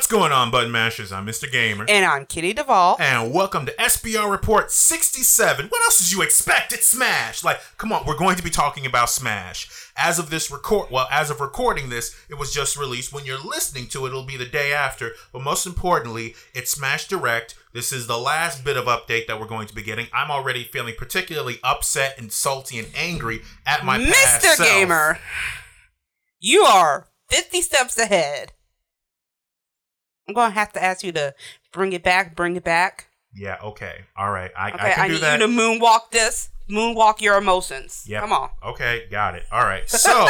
What's 0.00 0.10
going 0.10 0.32
on, 0.32 0.50
Button 0.50 0.72
Mashers? 0.72 1.12
I'm 1.12 1.26
Mr. 1.26 1.52
Gamer. 1.52 1.84
And 1.86 2.06
I'm 2.06 2.24
Kitty 2.24 2.54
Duvall. 2.54 2.96
And 2.98 3.34
welcome 3.34 3.66
to 3.66 3.72
SBR 3.72 4.30
Report 4.30 4.72
67. 4.72 5.66
What 5.66 5.82
else 5.82 5.98
did 5.98 6.10
you 6.10 6.22
expect? 6.22 6.72
It's 6.72 6.86
Smash. 6.86 7.44
Like, 7.44 7.60
come 7.76 7.92
on, 7.92 8.06
we're 8.06 8.16
going 8.16 8.36
to 8.36 8.42
be 8.42 8.48
talking 8.48 8.86
about 8.86 9.10
Smash. 9.10 9.90
As 9.98 10.18
of 10.18 10.30
this 10.30 10.50
record, 10.50 10.88
well, 10.90 11.06
as 11.10 11.28
of 11.28 11.42
recording 11.42 11.90
this, 11.90 12.16
it 12.30 12.38
was 12.38 12.50
just 12.50 12.78
released. 12.78 13.12
When 13.12 13.26
you're 13.26 13.44
listening 13.44 13.88
to 13.88 14.06
it, 14.06 14.08
it'll 14.08 14.24
be 14.24 14.38
the 14.38 14.46
day 14.46 14.72
after. 14.72 15.12
But 15.34 15.42
most 15.42 15.66
importantly, 15.66 16.34
it's 16.54 16.70
Smash 16.70 17.06
Direct. 17.06 17.54
This 17.74 17.92
is 17.92 18.06
the 18.06 18.16
last 18.16 18.64
bit 18.64 18.78
of 18.78 18.86
update 18.86 19.26
that 19.26 19.38
we're 19.38 19.46
going 19.46 19.68
to 19.68 19.74
be 19.74 19.82
getting. 19.82 20.06
I'm 20.14 20.30
already 20.30 20.64
feeling 20.64 20.94
particularly 20.96 21.58
upset 21.62 22.14
and 22.18 22.32
salty 22.32 22.78
and 22.78 22.88
angry 22.96 23.42
at 23.66 23.84
my 23.84 23.98
Mr. 23.98 24.12
past 24.12 24.42
self. 24.56 24.66
Gamer, 24.66 25.18
you 26.40 26.62
are 26.62 27.06
50 27.28 27.60
steps 27.60 27.98
ahead. 27.98 28.52
I'm 30.36 30.50
to 30.50 30.54
have 30.58 30.72
to 30.72 30.82
ask 30.82 31.02
you 31.04 31.12
to 31.12 31.34
bring 31.72 31.92
it 31.92 32.02
back, 32.02 32.34
bring 32.36 32.56
it 32.56 32.64
back. 32.64 33.06
Yeah, 33.34 33.58
okay. 33.62 34.00
All 34.16 34.30
right. 34.30 34.50
I, 34.56 34.70
Okay, 34.72 34.86
I 34.86 34.92
can 34.92 35.02
I 35.04 35.06
do 35.08 35.14
need 35.14 35.22
that. 35.22 35.40
you 35.40 35.46
to 35.46 35.52
moonwalk 35.52 36.10
this, 36.10 36.48
moonwalk 36.68 37.20
your 37.20 37.36
emotions. 37.38 38.04
Yep. 38.08 38.20
Come 38.22 38.32
on. 38.32 38.50
Okay, 38.64 39.04
got 39.10 39.34
it. 39.34 39.44
All 39.52 39.62
right. 39.64 39.84
So, 39.88 40.26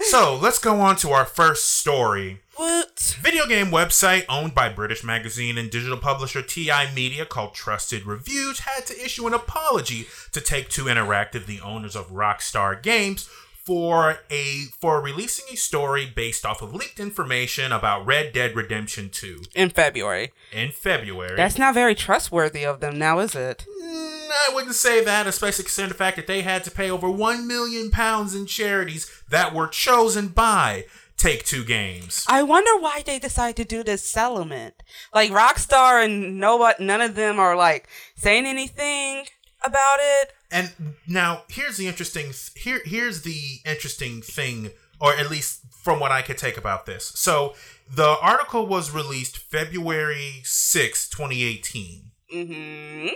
so 0.00 0.36
let's 0.36 0.58
go 0.58 0.80
on 0.80 0.96
to 0.96 1.10
our 1.10 1.24
first 1.24 1.72
story. 1.78 2.40
What? 2.56 3.16
Video 3.22 3.46
game 3.46 3.68
website 3.68 4.24
owned 4.28 4.54
by 4.54 4.68
British 4.68 5.02
magazine 5.02 5.56
and 5.56 5.70
digital 5.70 5.96
publisher 5.96 6.42
TI 6.42 6.92
Media 6.94 7.24
called 7.24 7.54
Trusted 7.54 8.04
Reviews 8.04 8.60
had 8.60 8.84
to 8.86 9.04
issue 9.04 9.26
an 9.26 9.32
apology 9.32 10.06
to 10.32 10.40
Take 10.40 10.68
Two 10.68 10.84
Interactive, 10.84 11.46
the 11.46 11.60
owners 11.60 11.96
of 11.96 12.10
Rockstar 12.10 12.80
Games, 12.82 13.28
for 13.64 14.18
a 14.30 14.64
for 14.80 15.00
releasing 15.00 15.44
a 15.52 15.56
story 15.56 16.04
based 16.14 16.44
off 16.44 16.62
of 16.62 16.74
leaked 16.74 16.98
information 16.98 17.70
about 17.72 18.04
Red 18.04 18.32
Dead 18.32 18.56
Redemption 18.56 19.08
2 19.10 19.42
In 19.54 19.70
February. 19.70 20.32
in 20.52 20.70
February. 20.72 21.36
That's 21.36 21.58
not 21.58 21.74
very 21.74 21.94
trustworthy 21.94 22.64
of 22.64 22.80
them 22.80 22.98
now, 22.98 23.20
is 23.20 23.34
it? 23.34 23.64
Mm, 23.82 24.28
I 24.30 24.50
wouldn't 24.54 24.74
say 24.74 25.04
that, 25.04 25.26
especially 25.26 25.64
considering 25.64 25.90
the 25.90 25.94
fact 25.98 26.16
that 26.16 26.26
they 26.26 26.42
had 26.42 26.64
to 26.64 26.70
pay 26.70 26.90
over 26.90 27.08
one 27.08 27.46
million 27.46 27.90
pounds 27.90 28.34
in 28.34 28.46
charities 28.46 29.10
that 29.30 29.54
were 29.54 29.68
chosen 29.68 30.28
by 30.28 30.86
Take 31.16 31.44
Two 31.44 31.64
Games. 31.64 32.24
I 32.28 32.42
wonder 32.42 32.76
why 32.78 33.02
they 33.06 33.20
decided 33.20 33.56
to 33.56 33.64
do 33.64 33.84
this 33.84 34.04
settlement. 34.04 34.74
Like 35.14 35.30
Rockstar 35.30 36.04
and 36.04 36.40
nobody, 36.40 36.84
none 36.84 37.00
of 37.00 37.14
them 37.14 37.38
are 37.38 37.54
like 37.54 37.88
saying 38.16 38.44
anything 38.46 39.26
about 39.64 39.98
it. 40.00 40.32
And 40.50 40.72
now 41.06 41.42
here's 41.48 41.76
the 41.76 41.88
interesting 41.88 42.32
here 42.56 42.80
here's 42.84 43.22
the 43.22 43.60
interesting 43.64 44.22
thing, 44.22 44.70
or 45.00 45.14
at 45.14 45.30
least 45.30 45.62
from 45.82 45.98
what 45.98 46.12
I 46.12 46.22
could 46.22 46.38
take 46.38 46.56
about 46.56 46.86
this. 46.86 47.06
So 47.14 47.54
the 47.90 48.16
article 48.20 48.66
was 48.66 48.94
released 48.94 49.38
February 49.38 50.40
sixth, 50.44 51.10
2018. 51.10 52.10
Mm-hmm. 52.34 53.08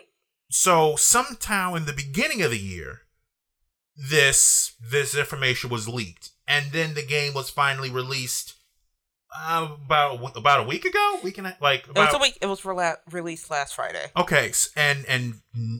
So 0.50 0.96
sometime 0.96 1.76
in 1.76 1.86
the 1.86 1.92
beginning 1.92 2.42
of 2.42 2.50
the 2.50 2.58
year, 2.58 3.02
this 3.96 4.74
this 4.80 5.16
information 5.16 5.70
was 5.70 5.88
leaked, 5.88 6.30
and 6.46 6.72
then 6.72 6.94
the 6.94 7.04
game 7.04 7.34
was 7.34 7.50
finally 7.50 7.90
released 7.90 8.55
uh, 9.34 9.68
about 9.84 10.36
about 10.36 10.60
a 10.60 10.68
week 10.68 10.84
ago. 10.84 11.18
Week 11.22 11.38
and 11.38 11.46
a, 11.46 11.56
like 11.60 11.88
It 11.88 11.94
was 11.94 12.14
a 12.14 12.18
week. 12.18 12.38
It 12.40 12.46
was 12.46 12.62
rela- 12.62 12.98
released 13.10 13.50
last 13.50 13.74
Friday. 13.74 14.06
okay, 14.16 14.52
and 14.76 15.04
and 15.06 15.34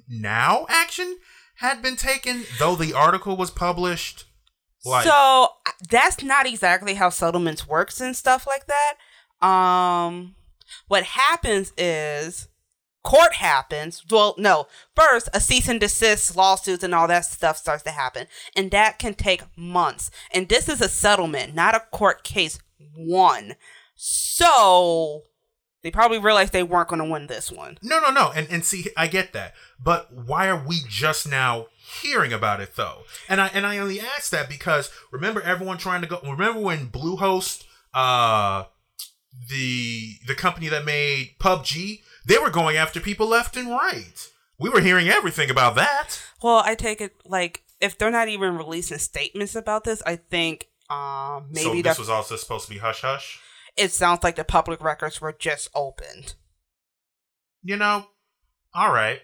now 0.08 0.66
action 0.68 1.18
had 1.56 1.80
been 1.82 1.96
taken, 1.96 2.44
though 2.58 2.76
the 2.76 2.92
article 2.92 3.36
was 3.36 3.50
published. 3.50 4.24
Like 4.84 5.04
so 5.04 5.48
that's 5.90 6.22
not 6.22 6.46
exactly 6.46 6.94
how 6.94 7.08
settlements 7.10 7.66
works 7.66 8.00
and 8.00 8.14
stuff 8.14 8.46
like 8.46 8.66
that. 8.66 9.46
Um, 9.46 10.34
what 10.88 11.04
happens 11.04 11.72
is 11.76 12.48
court 13.02 13.34
happens. 13.34 14.04
Well, 14.10 14.34
no, 14.38 14.66
first 14.94 15.28
a 15.32 15.40
cease 15.40 15.68
and 15.68 15.80
desist 15.80 16.36
lawsuits 16.36 16.84
and 16.84 16.94
all 16.94 17.08
that 17.08 17.24
stuff 17.24 17.56
starts 17.56 17.82
to 17.84 17.90
happen, 17.90 18.26
and 18.54 18.70
that 18.70 18.98
can 18.98 19.14
take 19.14 19.42
months. 19.56 20.10
And 20.32 20.48
this 20.48 20.68
is 20.68 20.80
a 20.80 20.88
settlement, 20.88 21.54
not 21.54 21.74
a 21.74 21.80
court 21.90 22.22
case. 22.22 22.58
One, 22.94 23.54
so 23.94 25.24
they 25.82 25.90
probably 25.90 26.18
realized 26.18 26.52
they 26.52 26.62
weren't 26.62 26.88
going 26.88 27.02
to 27.02 27.08
win 27.08 27.28
this 27.28 27.52
one. 27.52 27.78
No, 27.80 28.00
no, 28.00 28.10
no. 28.10 28.32
And 28.34 28.48
and 28.50 28.64
see, 28.64 28.86
I 28.96 29.06
get 29.06 29.32
that. 29.34 29.54
But 29.82 30.12
why 30.12 30.48
are 30.48 30.60
we 30.66 30.80
just 30.88 31.28
now 31.28 31.66
hearing 31.76 32.32
about 32.32 32.60
it 32.60 32.76
though? 32.76 33.02
And 33.28 33.40
I 33.40 33.48
and 33.48 33.64
I 33.64 33.78
only 33.78 34.00
ask 34.00 34.30
that 34.30 34.48
because 34.48 34.90
remember 35.12 35.40
everyone 35.42 35.78
trying 35.78 36.00
to 36.02 36.08
go 36.08 36.20
remember 36.22 36.58
when 36.60 36.88
Bluehole 36.88 37.64
uh 37.94 38.64
the 39.48 40.14
the 40.26 40.34
company 40.34 40.68
that 40.68 40.84
made 40.84 41.36
PUBG, 41.38 42.00
they 42.26 42.38
were 42.38 42.50
going 42.50 42.76
after 42.76 42.98
people 42.98 43.28
left 43.28 43.56
and 43.56 43.68
right. 43.68 44.28
We 44.58 44.70
were 44.70 44.80
hearing 44.80 45.08
everything 45.08 45.50
about 45.50 45.76
that. 45.76 46.20
Well, 46.42 46.62
I 46.64 46.74
take 46.74 47.00
it 47.00 47.14
like 47.24 47.62
if 47.80 47.96
they're 47.96 48.10
not 48.10 48.28
even 48.28 48.56
releasing 48.56 48.98
statements 48.98 49.54
about 49.54 49.84
this, 49.84 50.02
I 50.04 50.16
think 50.16 50.68
um 50.90 51.48
so 51.54 51.68
maybe 51.68 51.82
this 51.82 51.96
the, 51.96 52.02
was 52.02 52.08
also 52.10 52.36
supposed 52.36 52.66
to 52.66 52.70
be 52.70 52.78
hush 52.78 53.00
hush. 53.02 53.40
it 53.76 53.92
sounds 53.92 54.22
like 54.22 54.36
the 54.36 54.44
public 54.44 54.82
records 54.82 55.20
were 55.20 55.32
just 55.32 55.68
opened. 55.74 56.34
You 57.62 57.76
know? 57.76 58.06
All 58.74 58.92
right. 58.92 59.20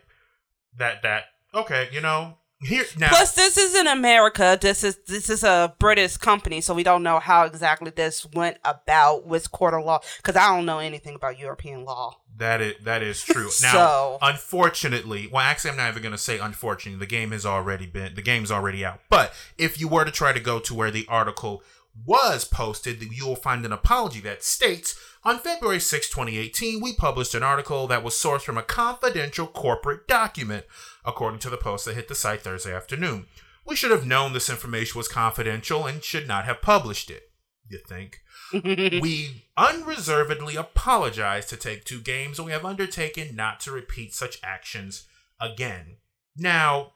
That 0.76 1.02
that 1.02 1.24
okay, 1.54 1.88
you 1.92 2.00
know. 2.00 2.38
Here 2.64 2.84
now 2.98 3.08
Plus, 3.08 3.34
this 3.34 3.56
is 3.56 3.74
in 3.74 3.86
America. 3.86 4.58
This 4.60 4.84
is 4.84 4.98
this 5.06 5.28
is 5.28 5.42
a 5.42 5.74
British 5.78 6.16
company, 6.16 6.60
so 6.60 6.74
we 6.74 6.82
don't 6.82 7.02
know 7.02 7.18
how 7.18 7.44
exactly 7.44 7.90
this 7.90 8.26
went 8.34 8.58
about 8.64 9.26
with 9.26 9.50
court 9.50 9.74
of 9.74 9.84
law. 9.84 10.00
Because 10.18 10.36
I 10.36 10.54
don't 10.54 10.66
know 10.66 10.78
anything 10.78 11.14
about 11.14 11.38
European 11.38 11.84
law. 11.84 12.16
That 12.36 12.60
is 12.60 12.74
that 12.84 13.02
is 13.02 13.22
true. 13.22 13.50
Now, 13.62 13.72
So- 13.72 14.18
unfortunately, 14.22 15.28
well, 15.30 15.42
actually, 15.42 15.72
I'm 15.72 15.76
not 15.76 15.90
even 15.90 16.02
going 16.02 16.12
to 16.12 16.18
say 16.18 16.38
unfortunately. 16.38 16.98
The 16.98 17.10
game 17.10 17.32
has 17.32 17.44
already 17.44 17.86
been 17.86 18.14
the 18.14 18.22
game's 18.22 18.50
already 18.50 18.84
out. 18.84 19.00
But 19.08 19.32
if 19.58 19.80
you 19.80 19.88
were 19.88 20.04
to 20.04 20.10
try 20.10 20.32
to 20.32 20.40
go 20.40 20.58
to 20.60 20.74
where 20.74 20.90
the 20.90 21.06
article 21.08 21.62
was 21.94 22.44
posted, 22.44 23.02
you 23.02 23.26
will 23.26 23.36
find 23.36 23.64
an 23.64 23.72
apology 23.72 24.20
that 24.20 24.42
states. 24.42 24.98
On 25.24 25.38
February 25.38 25.78
6, 25.78 26.08
2018, 26.08 26.80
we 26.80 26.94
published 26.94 27.34
an 27.34 27.42
article 27.42 27.86
that 27.86 28.02
was 28.02 28.14
sourced 28.14 28.42
from 28.42 28.58
a 28.58 28.62
confidential 28.62 29.46
corporate 29.46 30.08
document, 30.08 30.64
according 31.04 31.38
to 31.40 31.50
the 31.50 31.56
post 31.56 31.84
that 31.84 31.94
hit 31.94 32.08
the 32.08 32.14
site 32.14 32.40
Thursday 32.42 32.74
afternoon. 32.74 33.26
We 33.64 33.76
should 33.76 33.92
have 33.92 34.06
known 34.06 34.32
this 34.32 34.50
information 34.50 34.98
was 34.98 35.06
confidential 35.06 35.86
and 35.86 36.02
should 36.02 36.26
not 36.26 36.44
have 36.44 36.62
published 36.62 37.10
it. 37.10 37.30
You 37.68 37.78
think? 37.86 38.18
we 38.52 39.44
unreservedly 39.56 40.56
apologize 40.56 41.46
to 41.46 41.56
Take 41.56 41.84
Two 41.84 42.00
Games, 42.00 42.38
and 42.38 42.46
we 42.46 42.52
have 42.52 42.64
undertaken 42.64 43.36
not 43.36 43.60
to 43.60 43.70
repeat 43.70 44.14
such 44.14 44.40
actions 44.42 45.06
again. 45.40 45.98
Now, 46.36 46.94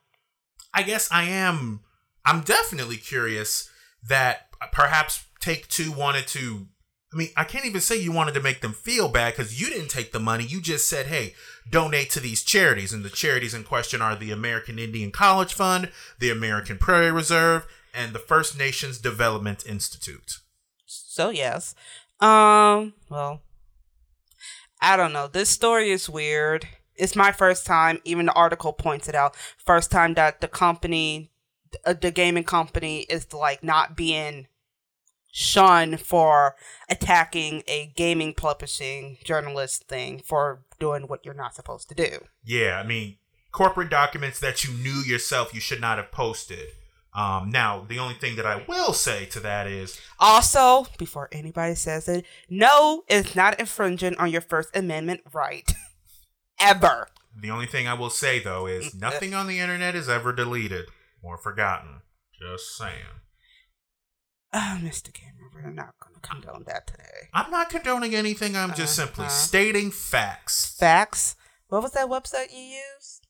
I 0.74 0.82
guess 0.82 1.10
I 1.12 1.24
am. 1.24 1.80
I'm 2.24 2.40
definitely 2.40 2.96
curious 2.96 3.70
that 4.02 4.48
perhaps 4.72 5.24
Take 5.40 5.68
Two 5.68 5.92
wanted 5.92 6.26
to. 6.28 6.66
I 7.12 7.16
mean, 7.16 7.28
I 7.36 7.44
can't 7.44 7.64
even 7.64 7.80
say 7.80 7.96
you 7.96 8.10
wanted 8.12 8.34
to 8.34 8.42
make 8.42 8.60
them 8.60 8.72
feel 8.72 9.08
bad 9.08 9.34
because 9.36 9.60
you 9.60 9.68
didn't 9.68 9.90
take 9.90 10.12
the 10.12 10.18
money. 10.20 10.44
You 10.44 10.60
just 10.60 10.88
said, 10.88 11.06
hey, 11.06 11.34
donate 11.70 12.10
to 12.10 12.20
these 12.20 12.42
charities. 12.42 12.92
And 12.92 13.04
the 13.04 13.10
charities 13.10 13.54
in 13.54 13.62
question 13.62 14.02
are 14.02 14.16
the 14.16 14.32
American 14.32 14.78
Indian 14.78 15.12
College 15.12 15.54
Fund, 15.54 15.90
the 16.18 16.30
American 16.30 16.78
Prairie 16.78 17.12
Reserve, 17.12 17.66
and 17.94 18.12
the 18.12 18.18
First 18.18 18.58
Nations 18.58 18.98
Development 18.98 19.64
Institute. 19.66 20.40
So 20.84 21.30
yes. 21.30 21.74
Um. 22.20 22.94
Well, 23.08 23.42
I 24.80 24.96
don't 24.96 25.12
know. 25.12 25.28
This 25.28 25.48
story 25.48 25.90
is 25.90 26.10
weird. 26.10 26.66
It's 26.96 27.16
my 27.16 27.30
first 27.30 27.66
time. 27.66 28.00
Even 28.04 28.26
the 28.26 28.32
article 28.32 28.72
points 28.72 29.08
it 29.08 29.14
out. 29.14 29.36
First 29.64 29.90
time 29.90 30.14
that 30.14 30.40
the 30.40 30.48
company, 30.48 31.30
Uh, 31.84 31.94
the 31.94 32.10
gaming 32.10 32.44
company, 32.44 33.00
is 33.10 33.32
like 33.32 33.62
not 33.62 33.96
being 33.96 34.46
shunned 35.32 36.00
for 36.00 36.56
attacking 36.88 37.62
a 37.68 37.92
gaming 37.94 38.32
publishing 38.32 39.18
journalist 39.22 39.86
thing 39.86 40.18
for 40.24 40.62
doing 40.80 41.02
what 41.02 41.24
you're 41.24 41.34
not 41.34 41.54
supposed 41.54 41.88
to 41.90 41.94
do. 41.94 42.24
Yeah, 42.42 42.80
I 42.82 42.86
mean, 42.86 43.18
corporate 43.52 43.90
documents 43.90 44.40
that 44.40 44.64
you 44.64 44.72
knew 44.72 45.02
yourself 45.06 45.52
you 45.52 45.60
should 45.60 45.80
not 45.80 45.98
have 45.98 46.10
posted. 46.10 46.68
Um, 47.12 47.50
now, 47.50 47.84
the 47.86 47.98
only 47.98 48.14
thing 48.14 48.36
that 48.36 48.46
I 48.46 48.64
will 48.68 48.92
say 48.92 49.24
to 49.26 49.40
that 49.40 49.66
is, 49.66 49.98
Also, 50.18 50.86
before 50.98 51.28
anybody 51.32 51.74
says 51.74 52.08
it, 52.08 52.24
no, 52.48 53.04
it's 53.08 53.34
not 53.34 53.58
infringing 53.58 54.16
on 54.16 54.30
your 54.30 54.42
First 54.42 54.76
Amendment 54.76 55.22
right. 55.32 55.70
Ever. 56.60 57.08
the 57.38 57.50
only 57.50 57.66
thing 57.66 57.86
I 57.86 57.92
will 57.92 58.08
say 58.08 58.38
though 58.38 58.66
is 58.66 58.94
mm, 58.94 59.00
nothing 59.00 59.34
uh, 59.34 59.40
on 59.40 59.46
the 59.46 59.58
internet 59.58 59.94
is 59.94 60.08
ever 60.08 60.32
deleted 60.32 60.86
or 61.26 61.36
forgotten. 61.38 62.00
Just 62.40 62.76
saying. 62.76 63.20
Oh, 64.52 64.78
Mr. 64.80 65.12
Gamer, 65.12 65.50
we're 65.54 65.70
not 65.70 65.94
going 66.02 66.14
to 66.14 66.20
condone 66.20 66.64
that 66.66 66.86
today. 66.86 67.28
I'm 67.34 67.50
not 67.50 67.68
condoning 67.68 68.14
anything. 68.14 68.56
I'm 68.56 68.74
just 68.74 68.94
simply 68.94 69.24
Uh-huh. 69.26 69.34
stating 69.34 69.90
facts. 69.90 70.74
Facts. 70.78 71.36
What 71.68 71.82
was 71.82 71.92
that 71.92 72.08
website 72.08 72.52
you 72.52 72.60
used? 72.62 73.26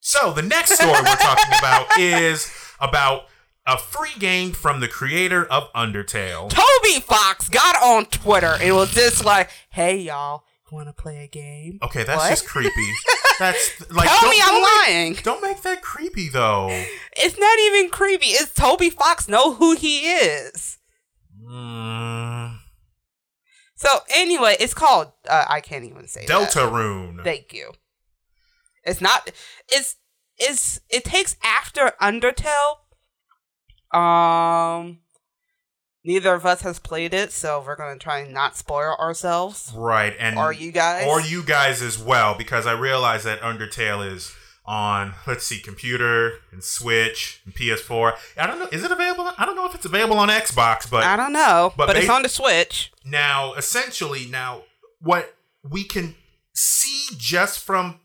So 0.00 0.32
the 0.32 0.42
next 0.42 0.72
story 0.74 0.92
we're 0.92 1.16
talking 1.16 1.58
about 1.58 1.86
is 1.98 2.50
about 2.80 3.22
a 3.66 3.78
free 3.78 4.12
game 4.18 4.52
from 4.52 4.80
the 4.80 4.88
creator 4.88 5.44
of 5.46 5.72
Undertale. 5.72 6.50
Toby 6.50 7.00
Fox 7.00 7.48
got 7.48 7.82
on 7.82 8.04
Twitter 8.06 8.56
and 8.60 8.74
was 8.76 8.92
just 8.92 9.24
like, 9.24 9.48
"Hey 9.70 9.96
y'all, 9.98 10.44
want 10.74 10.88
to 10.88 10.92
play 10.92 11.24
a 11.24 11.28
game?" 11.28 11.78
Okay, 11.82 12.02
that's 12.04 12.18
What? 12.22 12.28
just 12.30 12.46
creepy. 12.46 12.92
That's 13.40 13.90
like 13.90 14.08
Tell 14.08 14.20
don't- 14.20 14.30
me 14.30 14.36
I'm 14.40 14.48
don't 14.52 14.62
make- 14.62 14.86
lying. 14.86 15.14
Don't 15.24 15.42
make 15.42 15.62
that 15.62 15.82
creepy 15.82 16.28
though. 16.28 16.68
It's 17.16 17.36
not 17.36 17.58
even 17.58 17.90
creepy. 17.90 18.26
It's 18.26 18.52
Toby 18.54 18.90
Fox 18.90 19.26
know 19.26 19.54
who 19.54 19.74
he 19.74 20.02
is. 20.12 20.78
Mm, 21.44 22.58
So 23.74 23.88
anyway, 24.14 24.56
it's 24.60 24.72
called. 24.72 25.10
Uh, 25.28 25.46
I 25.48 25.60
can't 25.60 25.84
even 25.84 26.06
say 26.06 26.26
that. 26.26 26.30
Deltarune. 26.52 27.24
Thank 27.24 27.52
you. 27.52 27.72
It's 28.84 29.00
not. 29.00 29.28
It's 29.68 29.96
it's 30.38 30.80
it 30.88 31.04
takes 31.04 31.36
after 31.42 31.92
Undertale. 32.00 32.76
Um, 33.92 34.98
neither 36.04 36.34
of 36.34 36.44
us 36.46 36.62
has 36.62 36.78
played 36.78 37.14
it, 37.14 37.32
so 37.32 37.62
we're 37.66 37.76
gonna 37.76 37.98
try 37.98 38.20
and 38.20 38.32
not 38.32 38.56
spoil 38.56 38.94
ourselves. 39.00 39.72
right, 39.74 40.14
and 40.18 40.38
Or 40.38 40.52
you 40.52 40.70
guys? 40.70 41.06
or 41.06 41.20
you 41.20 41.42
guys 41.42 41.82
as 41.82 41.98
well, 41.98 42.34
because 42.34 42.66
I 42.66 42.72
realize 42.72 43.24
that 43.24 43.40
Undertale 43.40 44.10
is 44.12 44.34
on 44.66 45.14
let's 45.26 45.44
see, 45.46 45.60
computer 45.60 46.38
and 46.50 46.62
Switch 46.64 47.42
and 47.44 47.54
PS4. 47.54 48.14
I 48.38 48.46
don't 48.46 48.58
know, 48.58 48.68
is 48.72 48.82
it 48.84 48.90
available? 48.90 49.30
I 49.36 49.44
don't 49.44 49.56
know 49.56 49.66
if 49.66 49.74
it's 49.74 49.84
available 49.84 50.16
on 50.16 50.28
Xbox, 50.28 50.90
but 50.90 51.04
I 51.04 51.16
don't 51.16 51.32
know, 51.32 51.72
but 51.76 51.86
but, 51.88 51.96
it's 51.96 52.08
on 52.08 52.22
the 52.22 52.28
Switch. 52.28 52.92
Now, 53.04 53.54
essentially, 53.54 54.26
now 54.26 54.62
what 55.00 55.34
we 55.68 55.84
can 55.84 56.14
see 56.54 57.14
just 57.18 57.58
from 57.60 58.00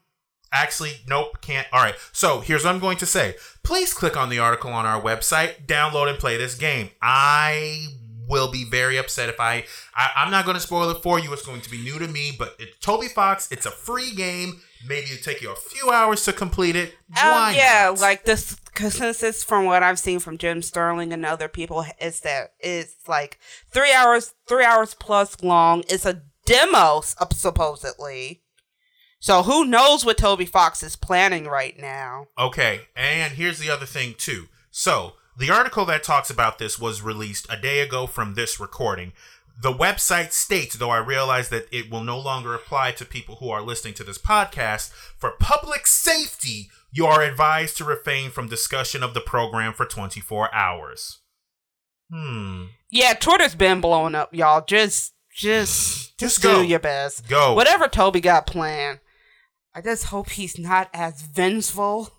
actually, 0.51 0.94
nope, 1.07 1.42
can't. 1.42 1.68
All 1.72 1.81
right. 1.81 1.96
So 2.12 2.40
here's 2.42 2.63
what 2.63 2.74
I'm 2.74 2.80
going 2.80 2.98
to 2.98 3.06
say. 3.06 3.36
Please 3.63 3.94
click 3.94 4.18
on 4.18 4.30
the 4.30 4.40
article 4.40 4.72
on 4.72 4.86
our 4.86 5.01
website, 5.01 5.66
download 5.66 6.10
and 6.10 6.18
play 6.19 6.38
this 6.38 6.56
game. 6.56 6.90
I 7.01 7.88
will 8.28 8.51
be 8.51 8.63
very 8.63 8.98
upset 8.98 9.28
if 9.28 9.40
I, 9.40 9.66
I 9.96 10.12
I'm 10.18 10.30
not 10.31 10.46
going 10.46 10.54
to 10.56 10.62
spoil 10.62 10.90
it 10.92 11.01
for 11.01 11.19
you. 11.19 11.34
It's 11.34 11.46
going 11.46 11.62
to 11.62 11.69
be 11.69 11.80
new 11.80 11.98
to 11.98 12.07
me, 12.07 12.31
but 12.38 12.56
it's 12.60 12.78
Toby 12.80 13.07
Fox. 13.07 13.51
It's 13.51 13.66
a 13.66 13.72
free 13.72 14.13
game. 14.13 14.62
Maybe 14.88 15.07
it'll 15.12 15.24
take 15.24 15.42
you 15.42 15.51
a 15.51 15.56
few 15.56 15.90
hours 15.90 16.24
to 16.25 16.34
complete 16.34 16.75
it. 16.75 16.94
Why 17.12 17.50
Um, 17.50 17.56
yeah, 17.56 17.86
not? 17.90 18.00
like 18.00 18.25
this 18.25 18.56
consensus 18.75 19.44
from 19.44 19.66
what 19.66 19.84
I've 19.84 20.00
seen 20.00 20.19
from 20.19 20.38
Jim 20.38 20.62
Sterling 20.62 21.12
and 21.12 21.25
other 21.25 21.48
people 21.50 21.84
is 22.00 22.22
that 22.22 22.54
it's 22.60 22.96
like 23.07 23.40
three 23.72 23.92
hours, 23.92 24.36
three 24.48 24.63
hours 24.63 24.94
plus 24.94 25.42
long. 25.44 25.84
It's 25.90 26.06
a 26.06 26.22
demo, 26.46 27.01
supposedly. 27.34 28.42
So 29.19 29.44
who 29.44 29.66
knows 29.66 30.06
what 30.06 30.18
Toby 30.18 30.45
Fox 30.45 30.81
is 30.81 30.95
planning 30.95 31.45
right 31.45 31.77
now? 31.77 32.27
Okay, 32.38 32.81
and 32.95 33.33
here's 33.33 33.60
the 33.60 33.69
other 33.69 33.86
thing 33.86 34.16
too. 34.18 34.48
So, 34.71 35.13
the 35.38 35.50
article 35.51 35.86
that 35.86 36.04
talks 36.04 36.30
about 36.30 36.57
this 36.57 36.80
was 36.80 37.01
released 37.01 37.45
a 37.50 37.57
day 37.57 37.80
ago 37.81 38.07
from 38.07 38.33
this 38.33 38.60
recording. 38.60 39.12
The 39.62 39.74
website 39.74 40.31
states, 40.31 40.75
though 40.77 40.89
I 40.89 41.00
realize 41.00 41.50
that 41.50 41.68
it 41.69 41.92
will 41.92 42.04
no 42.04 42.18
longer 42.18 42.54
apply 42.54 42.94
to 42.94 43.06
people 43.06 43.36
who 43.36 43.50
are 43.50 43.62
listening 43.62 43.94
to 43.95 44.06
this 44.06 44.18
podcast, 44.18 44.92
for 45.18 45.31
public 45.31 45.86
safety, 45.86 46.69
you 46.92 47.06
are 47.06 47.22
advised 47.22 47.75
to 47.77 47.83
refrain 47.83 48.31
from 48.31 48.48
discussion 48.48 49.04
of 49.04 49.13
the 49.13 49.19
program 49.22 49.74
for 49.74 49.86
24 49.86 50.54
hours. 50.56 51.19
Hmm. 52.10 52.65
Yeah, 52.89 53.13
Twitter's 53.13 53.56
been 53.56 53.81
blowing 53.81 54.15
up, 54.15 54.33
y'all. 54.33 54.63
Just, 54.65 55.13
just, 55.33 56.18
Just 56.18 56.18
just 56.18 56.42
go. 56.42 56.62
do 56.62 56.68
your 56.68 56.80
best. 56.80 57.27
Go. 57.27 57.54
Whatever 57.54 57.88
Toby 57.88 58.22
got 58.22 58.48
planned, 58.48 59.00
I 59.75 59.81
just 59.81 60.06
hope 60.06 60.30
he's 60.31 60.57
not 60.57 60.89
as 60.94 61.21
vengeful 61.21 62.13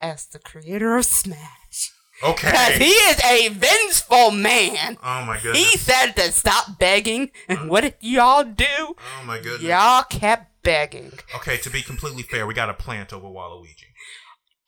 as 0.00 0.26
the 0.26 0.38
creator 0.38 0.96
of 0.96 1.04
Smash. 1.04 1.92
Because 2.20 2.44
Okay. 2.44 2.78
he 2.84 2.90
is 2.90 3.24
a 3.24 3.48
vengeful 3.48 4.30
man. 4.30 4.98
Oh 5.02 5.24
my 5.24 5.38
goodness. 5.40 5.70
He 5.70 5.78
said 5.78 6.12
to 6.12 6.30
stop 6.32 6.78
begging, 6.78 7.30
and 7.48 7.70
what 7.70 7.80
did 7.82 7.94
y'all 8.00 8.44
do? 8.44 8.66
Oh 8.68 9.24
my 9.24 9.38
goodness. 9.38 9.62
Y'all 9.62 10.02
kept 10.02 10.62
begging. 10.62 11.12
Okay, 11.36 11.56
to 11.58 11.70
be 11.70 11.80
completely 11.80 12.22
fair, 12.22 12.46
we 12.46 12.52
got 12.52 12.68
a 12.68 12.74
plant 12.74 13.12
over 13.14 13.26
Waluigi. 13.26 13.86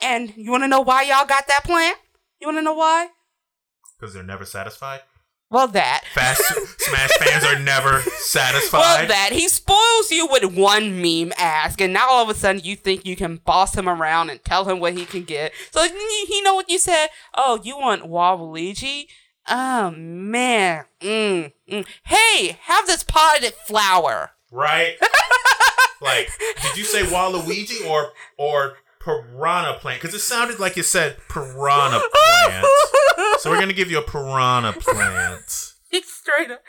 And 0.01 0.33
you 0.37 0.51
want 0.51 0.65
to 0.65 0.69
know 0.69 0.81
why 0.81 1.03
y'all 1.03 1.27
got 1.27 1.47
that 1.49 1.65
plant? 1.65 1.99
You 2.41 2.47
want 2.49 2.57
to 2.59 2.63
know 2.63 2.73
why? 2.75 3.09
Because 4.01 4.15
they're 4.15 4.23
never 4.23 4.47
satisfied. 4.47 5.01
Well, 5.53 5.69
that. 5.69 6.03
Fast 6.15 6.43
Smash 6.79 7.11
fans 7.19 7.45
are 7.45 7.59
never 7.59 8.01
satisfied. 8.19 8.79
Well, 8.79 9.07
that. 9.09 9.31
He 9.33 9.49
spoils 9.49 10.11
you 10.11 10.27
with 10.27 10.45
one 10.57 11.01
meme 11.03 11.33
ask, 11.37 11.79
and 11.81 11.93
now 11.93 12.09
all 12.09 12.23
of 12.25 12.31
a 12.31 12.35
sudden 12.35 12.63
you 12.65 12.75
think 12.75 13.05
you 13.05 13.17
can 13.17 13.37
boss 13.37 13.75
him 13.77 13.87
around 13.89 14.31
and 14.31 14.43
tell 14.45 14.65
him 14.65 14.81
what 14.81 14.95
he 14.95 15.05
can 15.05 15.25
get. 15.25 15.53
So 15.71 15.87
he 15.87 16.41
know 16.43 16.55
what 16.55 16.71
you 16.71 16.79
said. 16.79 17.09
Oh, 17.35 17.61
you 17.63 17.77
want 17.79 18.05
Waluigi? 18.05 19.07
Oh 19.49 19.91
man. 19.91 20.87
Mm, 21.01 21.53
mm. 21.71 21.87
Hey, 22.05 22.59
have 22.63 22.87
this 22.87 23.05
potted 23.05 23.53
flower. 23.67 24.31
right? 24.51 24.97
like, 26.01 26.31
did 26.63 26.77
you 26.79 26.85
say 26.85 27.03
Waluigi 27.03 27.87
or 27.89 28.13
or 28.39 28.79
piranha 29.05 29.79
plant? 29.81 30.01
Because 30.01 30.15
it 30.15 30.21
sounded 30.21 30.59
like 30.61 30.77
you 30.77 30.83
said 30.83 31.17
piranha 31.29 32.01
plant. 32.01 32.67
so 33.41 33.51
we're 33.51 33.61
gonna 33.61 33.73
give 33.73 33.91
you 33.91 33.99
a 33.99 34.03
piranha 34.03 34.73
plant. 34.73 35.69
He 35.91 36.01
straight 36.03 36.51
up. 36.51 36.63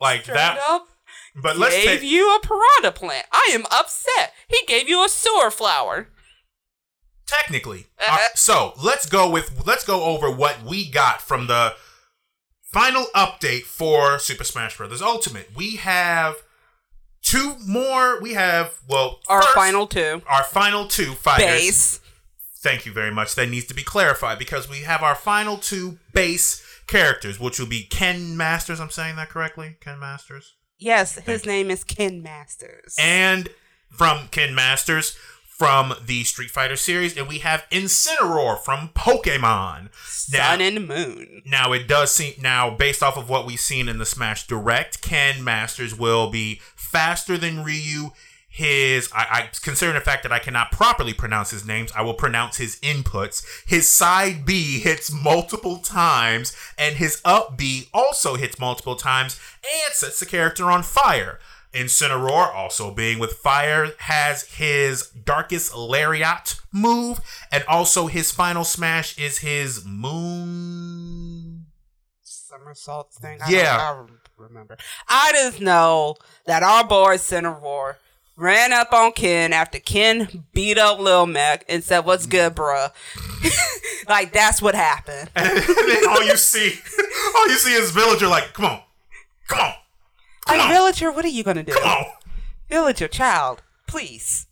Like 0.00 0.22
straight 0.22 0.34
that- 0.34 0.58
Up 0.68 0.86
But 1.34 1.56
let's 1.56 1.74
gave 1.74 2.00
take 2.00 2.02
you 2.02 2.34
a 2.36 2.40
piranha 2.40 2.92
plant. 2.92 3.26
I 3.32 3.50
am 3.52 3.64
upset. 3.72 4.32
He 4.48 4.58
gave 4.66 4.88
you 4.88 5.04
a 5.04 5.08
sewer 5.08 5.50
flower. 5.50 6.08
technically. 7.26 7.86
Uh-huh. 7.98 8.18
Uh, 8.24 8.28
so 8.36 8.72
let's 8.82 9.06
go 9.06 9.28
with 9.28 9.66
let's 9.66 9.84
go 9.84 10.04
over 10.04 10.30
what 10.30 10.62
we 10.62 10.88
got 10.88 11.20
from 11.20 11.46
the 11.48 11.74
final 12.62 13.06
update 13.14 13.62
for 13.62 14.18
Super 14.18 14.44
Smash 14.44 14.76
Bros. 14.76 15.02
Ultimate. 15.02 15.50
We 15.56 15.76
have 15.76 16.36
two 17.26 17.56
more. 17.66 18.20
We 18.20 18.34
have 18.34 18.78
well 18.88 19.20
Our 19.28 19.42
first, 19.42 19.54
final 19.54 19.86
two. 19.86 20.22
our 20.28 20.44
final 20.44 20.86
two 20.86 21.12
fighters. 21.12 21.46
Base. 21.46 22.00
Thank 22.58 22.86
you 22.86 22.92
very 22.92 23.12
much. 23.12 23.34
That 23.34 23.48
needs 23.48 23.66
to 23.66 23.74
be 23.74 23.82
clarified 23.82 24.38
because 24.38 24.68
we 24.68 24.78
have 24.78 25.02
our 25.02 25.14
final 25.14 25.56
two 25.58 25.98
base 26.12 26.62
characters, 26.86 27.38
which 27.38 27.58
will 27.58 27.66
be 27.66 27.82
Ken 27.84 28.36
Masters. 28.36 28.80
I'm 28.80 28.90
saying 28.90 29.16
that 29.16 29.28
correctly? 29.28 29.76
Ken 29.80 29.98
Masters. 29.98 30.54
Yes, 30.78 31.16
his 31.18 31.44
you. 31.44 31.52
name 31.52 31.70
is 31.70 31.84
Ken 31.84 32.22
Masters. 32.22 32.96
And 33.00 33.48
from 33.90 34.28
Ken 34.28 34.54
Masters 34.54 35.16
from 35.48 35.94
the 36.04 36.22
Street 36.24 36.50
Fighter 36.50 36.76
series, 36.76 37.16
and 37.16 37.26
we 37.26 37.38
have 37.38 37.64
Incineroar 37.70 38.58
from 38.58 38.90
Pokemon. 38.94 39.88
Sun 40.04 40.60
and 40.60 40.86
Moon. 40.86 41.40
Now 41.46 41.72
it 41.72 41.88
does 41.88 42.12
seem 42.14 42.34
now 42.42 42.68
based 42.68 43.02
off 43.02 43.16
of 43.16 43.30
what 43.30 43.46
we've 43.46 43.58
seen 43.58 43.88
in 43.88 43.96
the 43.96 44.04
Smash 44.04 44.46
Direct, 44.46 45.00
Ken 45.00 45.42
Masters 45.42 45.96
will 45.98 46.28
be 46.28 46.60
faster 46.86 47.36
than 47.36 47.62
Ryu. 47.64 48.10
His 48.48 49.10
I, 49.12 49.26
I 49.30 49.50
considering 49.60 49.98
the 49.98 50.04
fact 50.04 50.22
that 50.22 50.32
I 50.32 50.38
cannot 50.38 50.72
properly 50.72 51.12
pronounce 51.12 51.50
his 51.50 51.66
names, 51.66 51.92
I 51.94 52.00
will 52.00 52.14
pronounce 52.14 52.56
his 52.56 52.80
inputs. 52.80 53.44
His 53.66 53.86
side 53.86 54.46
B 54.46 54.78
hits 54.80 55.12
multiple 55.12 55.76
times, 55.78 56.56
and 56.78 56.96
his 56.96 57.20
up 57.22 57.58
B 57.58 57.90
also 57.92 58.36
hits 58.36 58.58
multiple 58.58 58.96
times 58.96 59.38
and 59.62 59.92
sets 59.92 60.20
the 60.20 60.26
character 60.26 60.70
on 60.70 60.82
fire. 60.82 61.38
Incineroar, 61.74 62.54
also 62.54 62.90
being 62.90 63.18
with 63.18 63.34
fire, 63.34 63.92
has 63.98 64.44
his 64.44 65.08
darkest 65.10 65.76
lariat 65.76 66.56
move, 66.72 67.20
and 67.52 67.62
also 67.68 68.06
his 68.06 68.32
final 68.32 68.64
smash 68.64 69.18
is 69.18 69.38
his 69.38 69.84
moon. 69.84 71.66
Somersault 72.22 73.12
thing. 73.12 73.38
I 73.42 73.50
Yeah. 73.50 74.06
Don't, 74.36 74.44
I 74.44 74.48
don't 74.48 74.48
remember. 74.48 74.76
I 75.08 75.32
just 75.32 75.60
know 75.60 76.16
that 76.46 76.62
our 76.62 76.86
boy 76.86 77.16
Cinnamore 77.16 77.98
ran 78.36 78.72
up 78.72 78.92
on 78.92 79.12
Ken 79.12 79.52
after 79.52 79.78
Ken 79.78 80.44
beat 80.52 80.78
up 80.78 80.98
Lil 80.98 81.26
Mac 81.26 81.64
and 81.68 81.82
said, 81.82 82.00
"What's 82.00 82.26
mm. 82.26 82.30
good, 82.30 82.54
bruh?" 82.54 82.90
like 84.08 84.32
that's 84.32 84.60
what 84.62 84.74
happened. 84.74 85.30
And 85.34 85.58
then 85.58 86.08
all 86.08 86.22
you 86.22 86.36
see, 86.36 86.74
all 87.36 87.48
you 87.48 87.56
see 87.56 87.72
is 87.72 87.90
villager 87.90 88.28
like, 88.28 88.52
come 88.52 88.66
on, 88.66 88.80
come 89.48 89.60
on, 89.60 89.74
come 90.46 90.58
Like 90.58 90.66
on, 90.66 90.72
villager, 90.72 91.10
what 91.12 91.24
are 91.24 91.28
you 91.28 91.42
gonna 91.42 91.62
do? 91.62 91.72
come 91.72 91.88
on. 91.88 92.04
Villager, 92.68 93.08
child, 93.08 93.62
please. 93.86 94.46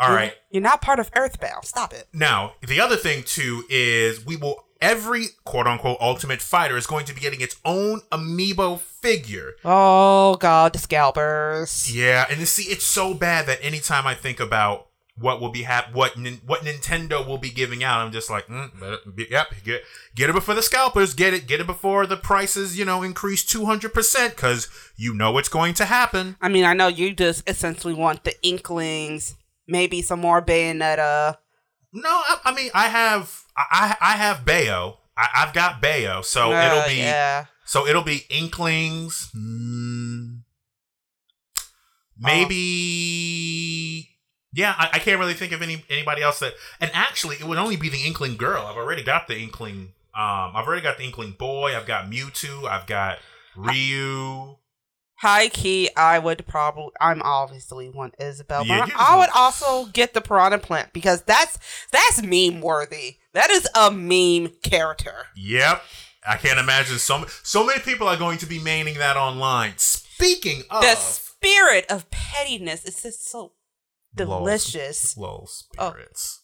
All 0.00 0.14
right. 0.14 0.34
You're 0.50 0.62
not 0.62 0.80
part 0.80 1.00
of 1.00 1.10
Earthbound. 1.16 1.64
Stop 1.64 1.92
it. 1.92 2.06
Now, 2.12 2.52
the 2.66 2.80
other 2.80 2.96
thing 2.96 3.24
too 3.24 3.64
is 3.68 4.24
we 4.24 4.36
will 4.36 4.64
every 4.80 5.26
quote 5.44 5.66
unquote 5.66 5.98
ultimate 6.00 6.40
fighter 6.42 6.76
is 6.76 6.86
going 6.86 7.04
to 7.06 7.14
be 7.14 7.20
getting 7.20 7.40
its 7.40 7.56
own 7.64 8.00
amiibo 8.12 8.80
figure. 8.80 9.54
Oh 9.64 10.36
God, 10.36 10.72
the 10.72 10.78
scalpers. 10.78 11.94
Yeah, 11.94 12.26
and 12.30 12.40
you 12.40 12.46
see, 12.46 12.64
it's 12.70 12.84
so 12.84 13.14
bad 13.14 13.46
that 13.46 13.58
anytime 13.62 14.06
I 14.06 14.14
think 14.14 14.40
about 14.40 14.86
what 15.20 15.40
will 15.40 15.50
be 15.50 15.62
hap- 15.64 15.92
what 15.94 16.16
nin- 16.16 16.40
what 16.46 16.60
Nintendo 16.62 17.26
will 17.26 17.38
be 17.38 17.50
giving 17.50 17.82
out, 17.82 18.00
I'm 18.00 18.12
just 18.12 18.30
like, 18.30 18.46
mm, 18.46 18.70
be- 19.16 19.26
yep, 19.28 19.48
get 19.64 19.82
get 20.14 20.30
it 20.30 20.32
before 20.32 20.54
the 20.54 20.62
scalpers, 20.62 21.12
get 21.14 21.34
it, 21.34 21.48
get 21.48 21.60
it 21.60 21.66
before 21.66 22.06
the 22.06 22.16
prices, 22.16 22.78
you 22.78 22.84
know, 22.84 23.02
increase 23.02 23.44
two 23.44 23.66
hundred 23.66 23.92
percent, 23.92 24.36
because 24.36 24.68
you 24.96 25.12
know 25.14 25.36
it's 25.38 25.48
going 25.48 25.74
to 25.74 25.86
happen. 25.86 26.36
I 26.40 26.48
mean, 26.48 26.64
I 26.64 26.72
know 26.74 26.86
you 26.86 27.14
just 27.14 27.48
essentially 27.50 27.94
want 27.94 28.22
the 28.22 28.34
Inklings, 28.46 29.36
maybe 29.66 30.02
some 30.02 30.20
more 30.20 30.40
Bayonetta. 30.40 31.38
No, 31.92 32.08
I, 32.08 32.36
I 32.44 32.54
mean, 32.54 32.70
I 32.72 32.86
have 32.86 33.42
I 33.70 33.96
I 34.00 34.12
have 34.16 34.44
Bayo. 34.44 34.98
I, 35.16 35.28
I've 35.36 35.52
got 35.52 35.80
Bayo, 35.80 36.22
so 36.22 36.52
Uh, 36.52 36.66
it'll 36.66 36.88
be 36.88 36.96
yeah. 36.98 37.46
so 37.64 37.86
it'll 37.86 38.02
be 38.02 38.24
Inklings. 38.30 39.30
Hmm. 39.32 40.36
maybe. 42.78 44.10
Yeah, 44.52 44.74
I, 44.78 44.88
I 44.94 44.98
can't 44.98 45.18
really 45.20 45.34
think 45.34 45.52
of 45.52 45.62
any 45.62 45.84
anybody 45.90 46.22
else 46.22 46.38
that. 46.40 46.54
And 46.80 46.90
actually, 46.94 47.36
it 47.36 47.44
would 47.44 47.58
only 47.58 47.76
be 47.76 47.88
the 47.88 48.02
Inkling 48.06 48.36
girl. 48.36 48.64
I've 48.66 48.76
already 48.76 49.02
got 49.02 49.28
the 49.28 49.34
Inkling. 49.38 49.92
Um, 50.14 50.52
I've 50.56 50.66
already 50.66 50.82
got 50.82 50.96
the 50.98 51.04
Inkling 51.04 51.32
boy. 51.32 51.76
I've 51.76 51.86
got 51.86 52.10
Mewtwo. 52.10 52.68
I've 52.68 52.86
got 52.86 53.18
Ryu. 53.56 54.56
High 55.20 55.48
key, 55.48 55.90
I 55.96 56.18
would 56.20 56.46
probably. 56.46 56.92
I'm 57.00 57.20
obviously 57.22 57.88
one 57.90 58.12
Isabel, 58.20 58.64
Yeah, 58.64 58.86
but 58.86 58.94
I 58.94 58.98
just 59.06 59.18
would 59.18 59.30
also 59.34 59.86
get 59.90 60.14
the 60.14 60.20
piranha 60.20 60.58
plant 60.58 60.92
because 60.92 61.22
that's 61.22 61.58
that's 61.90 62.22
meme 62.22 62.60
worthy. 62.60 63.16
That 63.32 63.50
is 63.50 63.68
a 63.74 63.90
meme 63.90 64.52
character. 64.62 65.26
Yep. 65.36 65.82
I 66.26 66.36
can't 66.36 66.58
imagine 66.58 66.98
so 66.98 67.24
so 67.42 67.64
many 67.66 67.80
people 67.80 68.06
are 68.06 68.16
going 68.16 68.38
to 68.38 68.46
be 68.46 68.58
maining 68.60 68.96
that 68.98 69.16
online. 69.16 69.72
Speaking 69.76 70.62
of 70.70 70.82
The 70.82 70.94
spirit 70.94 71.86
of 71.90 72.08
pettiness 72.10 72.84
it's 72.84 73.02
just 73.02 73.28
so 73.28 73.52
delicious. 74.14 75.16
Lol 75.16 75.48
Oh. 75.78 75.94
spirits. 75.94 76.42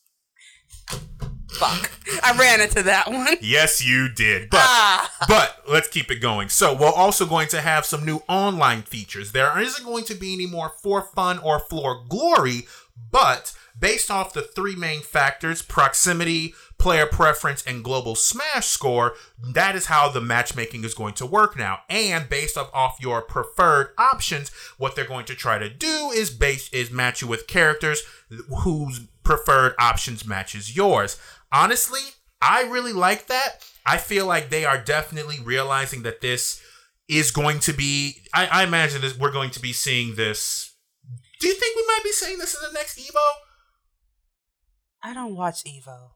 Fuck, 1.59 1.91
I 2.23 2.37
ran 2.39 2.61
into 2.61 2.83
that 2.83 3.11
one. 3.11 3.37
Yes, 3.41 3.85
you 3.85 4.09
did. 4.09 4.51
But 4.51 4.61
ah, 4.63 5.11
but 5.29 5.63
let's 5.69 5.89
keep 5.89 6.11
it 6.11 6.21
going. 6.21 6.49
So 6.49 6.75
we're 6.75 6.89
also 6.89 7.27
going 7.27 7.49
to 7.49 7.61
have 7.61 7.85
some 7.85 8.05
new 8.05 8.23
online 8.29 8.83
features. 8.83 9.33
There 9.33 9.59
isn't 9.59 9.85
going 9.85 10.05
to 10.05 10.15
be 10.15 10.35
any 10.35 10.47
more 10.47 10.69
for 10.69 11.03
fun 11.03 11.39
or 11.39 11.59
for 11.59 12.05
glory, 12.09 12.67
but 13.11 13.55
based 13.79 14.11
off 14.11 14.33
the 14.33 14.43
three 14.43 14.77
main 14.77 15.01
factors 15.01 15.63
proximity, 15.63 16.55
player 16.79 17.07
preference, 17.07 17.63
and 17.67 17.83
global 17.85 18.15
smash 18.15 18.67
score 18.67 19.15
that 19.53 19.77
is 19.77 19.87
how 19.87 20.09
the 20.09 20.21
matchmaking 20.21 20.85
is 20.85 20.95
going 20.95 21.15
to 21.15 21.27
work 21.27 21.59
now. 21.59 21.81
And 21.89 22.29
based 22.29 22.57
off, 22.57 22.71
off 22.73 22.99
your 23.01 23.23
preferred 23.23 23.91
options, 23.99 24.51
what 24.79 24.97
they're 24.97 25.05
going 25.05 25.27
to 25.27 25.35
try 25.35 25.59
to 25.59 25.69
do 25.69 26.11
is 26.15 26.31
base 26.31 26.69
is 26.73 26.91
match 26.91 27.23
you 27.23 27.29
with 27.29 27.47
characters 27.47 28.03
whose 28.63 29.01
preferred 29.23 29.75
options 29.79 30.27
matches 30.27 30.77
yours. 30.77 31.19
Honestly, 31.55 32.01
I 32.43 32.63
really 32.65 32.93
like 32.93 33.29
that. 33.29 33.65
I 33.87 33.99
feel 33.99 34.27
like 34.27 34.51
they 34.51 34.65
are 34.65 34.79
definitely 34.79 35.37
realizing 35.43 36.03
that 36.03 36.21
this 36.21 36.61
is 37.09 37.31
going 37.31 37.61
to 37.61 37.73
be. 37.73 38.17
I, 38.35 38.47
I 38.47 38.65
imagine 38.65 39.01
this, 39.01 39.17
we're 39.17 39.31
going 39.31 39.51
to 39.51 39.61
be 39.61 39.73
seeing 39.73 40.17
this. 40.17 40.75
Do 41.41 41.47
you 41.47 41.55
think 41.55 41.77
we 41.77 41.87
might 41.87 42.01
be 42.03 42.11
seeing 42.11 42.39
this 42.39 42.55
in 42.55 42.61
the 42.67 42.77
next 42.77 42.99
Evo? 42.99 43.21
I 45.03 45.15
don't 45.15 45.37
watch 45.37 45.63
Evo. 45.65 46.11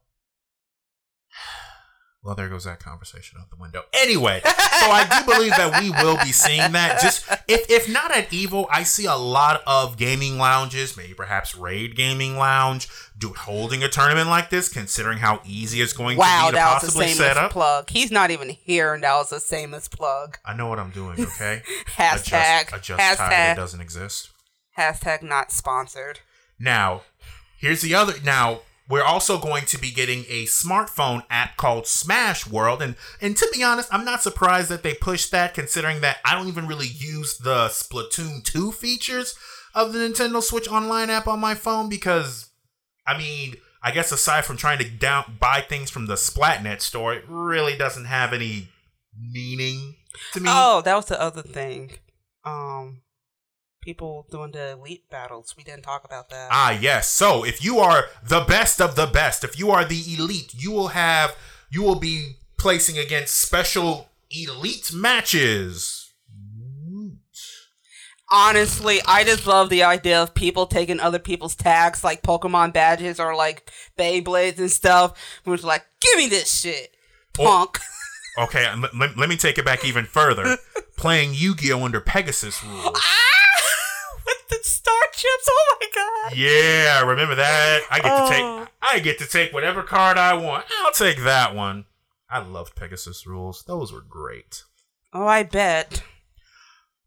Well, 2.21 2.35
there 2.35 2.49
goes 2.49 2.65
that 2.65 2.79
conversation 2.81 3.37
out 3.39 3.49
the 3.49 3.55
window. 3.55 3.83
Anyway, 3.93 4.41
so 4.43 4.51
I 4.51 5.07
do 5.09 5.31
believe 5.31 5.51
that 5.51 5.81
we 5.81 5.89
will 5.91 6.17
be 6.17 6.33
seeing 6.33 6.73
that. 6.73 6.99
Just 7.01 7.25
if 7.47 7.69
if 7.69 7.87
not 7.87 8.11
at 8.13 8.29
Evo, 8.31 8.67
I 8.69 8.83
see 8.83 9.05
a 9.05 9.15
lot 9.15 9.61
of 9.65 9.95
gaming 9.95 10.37
lounges, 10.37 10.97
maybe 10.97 11.13
perhaps 11.13 11.55
Raid 11.55 11.95
Gaming 11.95 12.35
Lounge, 12.35 12.89
do 13.17 13.29
holding 13.33 13.83
a 13.83 13.87
tournament 13.87 14.27
like 14.29 14.49
this, 14.49 14.67
considering 14.67 15.19
how 15.19 15.41
easy 15.45 15.79
it's 15.81 15.93
going 15.93 16.17
Wow, 16.17 16.47
to 16.47 16.51
be 16.51 16.51
to 16.51 16.55
that 16.57 16.73
was 16.73 16.81
the 16.81 16.87
possibly 16.99 17.13
set 17.13 17.37
up. 17.37 17.51
plug. 17.51 17.89
He's 17.89 18.11
not 18.11 18.31
even 18.31 18.49
here, 18.49 18.93
and 18.93 19.01
that 19.03 19.15
was 19.15 19.29
the 19.29 19.39
same 19.39 19.73
as 19.73 19.87
plug. 19.87 20.37
I 20.43 20.53
know 20.53 20.67
what 20.67 20.77
I'm 20.79 20.91
doing. 20.91 21.15
Okay. 21.39 21.61
Hashtag 21.95 22.73
adjust, 22.73 22.73
adjust 22.73 23.19
hashtag 23.21 23.55
doesn't 23.55 23.79
exist. 23.79 24.29
hashtag 24.77 25.23
not 25.23 25.53
sponsored. 25.53 26.19
Now, 26.59 27.03
here's 27.57 27.81
the 27.81 27.95
other. 27.95 28.15
Now, 28.25 28.59
we're 28.89 29.03
also 29.03 29.37
going 29.37 29.65
to 29.65 29.77
be 29.77 29.91
getting 29.91 30.25
a 30.27 30.45
smartphone 30.45 31.23
app 31.29 31.57
called 31.57 31.85
Smash 31.85 32.47
World, 32.47 32.81
and 32.81 32.95
and 33.21 33.37
to 33.37 33.47
be 33.53 33.63
honest, 33.63 33.87
I'm 33.93 34.03
not 34.03 34.23
surprised 34.23 34.69
that 34.69 34.83
they 34.83 34.95
pushed 34.95 35.31
that, 35.31 35.53
considering 35.53 36.01
that 36.01 36.17
I 36.25 36.35
don't 36.35 36.47
even 36.47 36.67
really 36.67 36.87
use 36.87 37.37
the 37.37 37.67
Splatoon 37.67 38.43
2 38.43 38.71
features 38.71 39.35
of 39.75 39.93
the 39.93 39.99
Nintendo 39.99 40.41
Switch 40.41 40.67
Online 40.67 41.09
app 41.09 41.27
on 41.27 41.39
my 41.39 41.53
phone 41.53 41.87
because, 41.87 42.49
I 43.05 43.17
mean, 43.17 43.57
I 43.83 43.91
guess 43.91 44.11
aside 44.11 44.45
from 44.45 44.57
trying 44.57 44.79
to 44.79 44.89
down 44.89 45.37
buy 45.39 45.61
things 45.61 45.89
from 45.89 46.07
the 46.07 46.15
Splatnet 46.15 46.81
store, 46.81 47.13
it 47.13 47.23
really 47.27 47.77
doesn't 47.77 48.05
have 48.05 48.33
any 48.33 48.69
meaning 49.15 49.95
to 50.33 50.39
me. 50.39 50.49
Oh, 50.51 50.81
that 50.81 50.95
was 50.95 51.05
the 51.05 51.21
other 51.21 51.43
thing. 51.43 51.91
Um, 52.43 53.01
people 53.89 54.27
doing 54.29 54.51
the 54.51 54.71
elite 54.73 55.09
battles. 55.09 55.55
We 55.57 55.63
didn't 55.63 55.81
talk 55.81 56.03
about 56.05 56.29
that. 56.29 56.49
Ah, 56.51 56.77
yes. 56.79 57.09
So 57.09 57.43
if 57.43 57.63
you 57.63 57.79
are 57.79 58.05
the 58.23 58.41
best 58.41 58.79
of 58.79 58.95
the 58.95 59.07
best, 59.07 59.43
if 59.43 59.57
you 59.57 59.71
are 59.71 59.83
the 59.83 60.01
elite, 60.15 60.53
you 60.55 60.71
will 60.71 60.89
have 60.89 61.35
you 61.71 61.81
will 61.81 61.95
be 61.99 62.33
placing 62.57 62.97
against 62.99 63.35
special 63.41 64.09
elite 64.29 64.91
matches. 64.93 66.13
Honestly, 68.31 68.99
I 69.07 69.23
just 69.23 69.47
love 69.47 69.71
the 69.71 69.81
idea 69.81 70.21
of 70.21 70.35
people 70.35 70.67
taking 70.67 70.99
other 70.99 71.17
people's 71.17 71.55
tags, 71.55 72.03
like 72.03 72.21
Pokemon 72.21 72.73
badges 72.73 73.19
or 73.19 73.35
like 73.35 73.71
Beyblades 73.97 74.59
and 74.59 74.69
stuff. 74.69 75.17
Who's 75.45 75.63
like, 75.63 75.83
give 75.99 76.15
me 76.15 76.27
this 76.27 76.59
shit, 76.61 76.91
Oh. 77.39 77.43
punk. 77.43 77.79
Okay, 78.37 78.67
let, 78.75 78.95
let, 78.95 79.17
let 79.17 79.29
me 79.29 79.35
take 79.35 79.57
it 79.57 79.65
back 79.65 79.83
even 79.83 80.05
further. 80.05 80.57
Playing 80.97 81.31
Yu-Gi-Oh 81.33 81.83
under 81.83 81.99
Pegasus 81.99 82.63
rules. 82.63 82.95
Star 84.89 85.11
chips. 85.13 85.49
Oh 85.49 85.77
my 85.79 85.87
god. 85.95 86.37
Yeah, 86.37 87.01
remember 87.05 87.35
that? 87.35 87.81
I 87.91 87.99
get 87.99 88.11
Oh. 88.11 88.25
to 88.29 88.31
take 88.33 88.43
oh. 88.43 88.67
I 88.81 88.99
get 88.99 89.17
to 89.19 89.27
take 89.27 89.53
whatever 89.53 89.83
card 89.83 90.17
I 90.17 90.33
want. 90.33 90.65
I'll 90.83 90.91
take 90.91 91.23
that 91.23 91.55
one. 91.55 91.85
I 92.29 92.39
loved 92.39 92.75
Pegasus 92.75 93.25
rules. 93.25 93.63
Those 93.63 93.91
were 93.91 94.01
great. 94.07 94.63
Oh, 95.13 95.25
I 95.25 95.43
bet. 95.43 96.03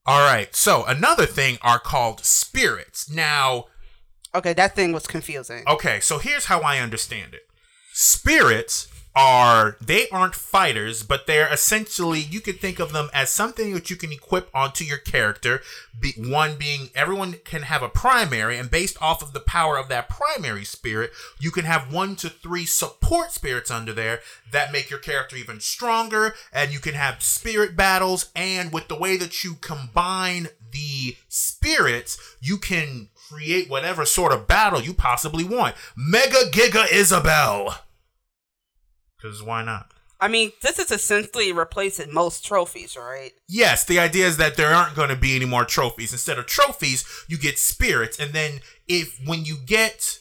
All 0.04 0.20
right. 0.20 0.54
So, 0.56 0.84
another 0.84 1.26
thing 1.26 1.58
are 1.62 1.78
called 1.78 2.24
spirits. 2.24 3.08
Now, 3.10 3.66
Okay, 4.34 4.54
that 4.54 4.74
thing 4.74 4.92
was 4.92 5.06
confusing. 5.06 5.62
Okay, 5.68 6.00
so 6.00 6.18
here's 6.18 6.46
how 6.46 6.60
I 6.60 6.78
understand 6.78 7.34
it. 7.34 7.42
Spirits 7.92 8.88
are 9.14 9.76
they 9.80 10.08
aren't 10.08 10.34
fighters, 10.34 11.02
but 11.02 11.26
they're 11.26 11.52
essentially 11.52 12.20
you 12.20 12.40
could 12.40 12.60
think 12.60 12.78
of 12.78 12.92
them 12.92 13.10
as 13.12 13.30
something 13.30 13.74
that 13.74 13.90
you 13.90 13.96
can 13.96 14.12
equip 14.12 14.48
onto 14.54 14.84
your 14.84 14.98
character. 14.98 15.60
Be, 15.98 16.12
one 16.16 16.56
being 16.56 16.90
everyone 16.94 17.34
can 17.44 17.62
have 17.62 17.82
a 17.82 17.88
primary, 17.88 18.56
and 18.56 18.70
based 18.70 19.00
off 19.02 19.22
of 19.22 19.32
the 19.32 19.40
power 19.40 19.76
of 19.76 19.88
that 19.88 20.08
primary 20.08 20.64
spirit, 20.64 21.10
you 21.38 21.50
can 21.50 21.64
have 21.64 21.92
one 21.92 22.16
to 22.16 22.30
three 22.30 22.64
support 22.64 23.32
spirits 23.32 23.70
under 23.70 23.92
there 23.92 24.20
that 24.50 24.72
make 24.72 24.88
your 24.88 24.98
character 24.98 25.36
even 25.36 25.60
stronger, 25.60 26.34
and 26.52 26.72
you 26.72 26.78
can 26.78 26.94
have 26.94 27.22
spirit 27.22 27.76
battles. 27.76 28.30
And 28.34 28.72
with 28.72 28.88
the 28.88 28.98
way 28.98 29.16
that 29.18 29.44
you 29.44 29.54
combine 29.60 30.48
the 30.72 31.16
spirits, 31.28 32.36
you 32.40 32.56
can 32.56 33.10
create 33.28 33.68
whatever 33.68 34.04
sort 34.04 34.32
of 34.32 34.46
battle 34.46 34.80
you 34.80 34.94
possibly 34.94 35.44
want. 35.44 35.74
Mega 35.96 36.50
Giga 36.50 36.90
Isabel. 36.90 37.78
Because 39.22 39.42
why 39.42 39.62
not? 39.62 39.92
I 40.20 40.28
mean, 40.28 40.52
this 40.62 40.78
is 40.78 40.90
essentially 40.90 41.52
replacing 41.52 42.14
most 42.14 42.44
trophies, 42.46 42.96
right? 42.96 43.32
Yes, 43.48 43.84
the 43.84 43.98
idea 43.98 44.26
is 44.26 44.36
that 44.36 44.56
there 44.56 44.72
aren't 44.72 44.94
going 44.94 45.08
to 45.08 45.16
be 45.16 45.34
any 45.34 45.46
more 45.46 45.64
trophies. 45.64 46.12
Instead 46.12 46.38
of 46.38 46.46
trophies, 46.46 47.04
you 47.28 47.36
get 47.36 47.58
spirits. 47.58 48.20
And 48.20 48.32
then 48.32 48.60
if 48.86 49.18
when 49.26 49.44
you 49.44 49.56
get 49.66 50.18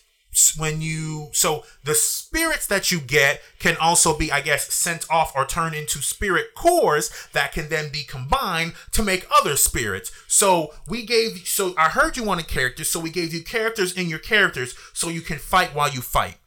when 0.57 0.81
you 0.81 1.29
so 1.33 1.63
the 1.83 1.93
spirits 1.93 2.65
that 2.65 2.89
you 2.89 3.01
get 3.01 3.41
can 3.59 3.75
also 3.81 4.17
be 4.17 4.31
i 4.31 4.39
guess 4.39 4.73
sent 4.73 5.05
off 5.09 5.33
or 5.35 5.45
turned 5.45 5.75
into 5.75 6.01
spirit 6.01 6.55
cores 6.55 7.11
that 7.33 7.51
can 7.51 7.67
then 7.67 7.91
be 7.91 8.03
combined 8.03 8.73
to 8.93 9.03
make 9.03 9.27
other 9.39 9.57
spirits 9.57 10.09
so 10.27 10.73
we 10.87 11.05
gave 11.05 11.45
so 11.45 11.73
i 11.77 11.89
heard 11.89 12.15
you 12.15 12.23
wanted 12.23 12.47
characters 12.47 12.89
so 12.89 12.97
we 12.97 13.09
gave 13.09 13.33
you 13.33 13.43
characters 13.43 13.91
in 13.91 14.07
your 14.07 14.19
characters 14.19 14.73
so 14.93 15.09
you 15.09 15.19
can 15.19 15.37
fight 15.37 15.75
while 15.75 15.89
you 15.89 15.99
fight 15.99 16.37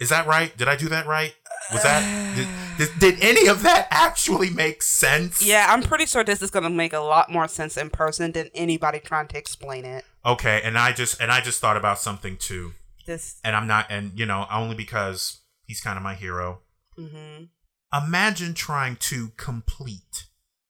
is 0.00 0.08
that 0.10 0.26
right 0.26 0.56
did 0.56 0.68
i 0.68 0.76
do 0.76 0.88
that 0.88 1.06
right 1.06 1.34
was 1.72 1.82
that 1.82 2.02
did, 2.36 2.48
did, 2.78 2.98
did 2.98 3.20
any 3.22 3.46
of 3.48 3.62
that 3.62 3.88
actually 3.90 4.48
make 4.48 4.82
sense 4.82 5.44
Yeah, 5.44 5.66
I'm 5.68 5.82
pretty 5.82 6.06
sure 6.06 6.24
this 6.24 6.40
is 6.40 6.50
going 6.50 6.62
to 6.62 6.70
make 6.70 6.92
a 6.94 7.00
lot 7.00 7.30
more 7.30 7.46
sense 7.48 7.76
in 7.76 7.90
person 7.90 8.32
than 8.32 8.48
anybody 8.54 9.00
trying 9.00 9.28
to 9.28 9.38
explain 9.38 9.84
it. 9.84 10.04
okay 10.24 10.60
and 10.64 10.78
i 10.78 10.92
just 10.92 11.20
and 11.20 11.30
i 11.30 11.40
just 11.40 11.60
thought 11.60 11.76
about 11.76 11.98
something 11.98 12.36
too 12.38 12.72
This, 13.06 13.38
and 13.44 13.54
i'm 13.56 13.66
not 13.66 13.86
and 13.90 14.18
you 14.18 14.24
know 14.26 14.46
only 14.50 14.74
because 14.76 15.40
he's 15.66 15.80
kind 15.80 15.96
of 15.96 16.02
my 16.02 16.14
hero 16.14 16.60
hmm 16.96 17.44
imagine 17.92 18.52
trying 18.54 18.96
to 18.96 19.30
complete 19.36 20.26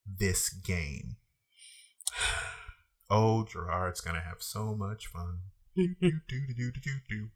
this 0.06 0.48
game. 0.50 1.16
Oh, 3.10 3.44
Gerard's 3.44 4.02
gonna 4.02 4.20
have 4.20 4.42
so 4.42 4.74
much 4.74 5.06
fun. 5.06 5.38
Do, 5.76 5.94
do, 6.00 6.10
do, 6.28 6.54
do, 6.56 6.70
do, 6.82 6.90
do. 7.08 7.28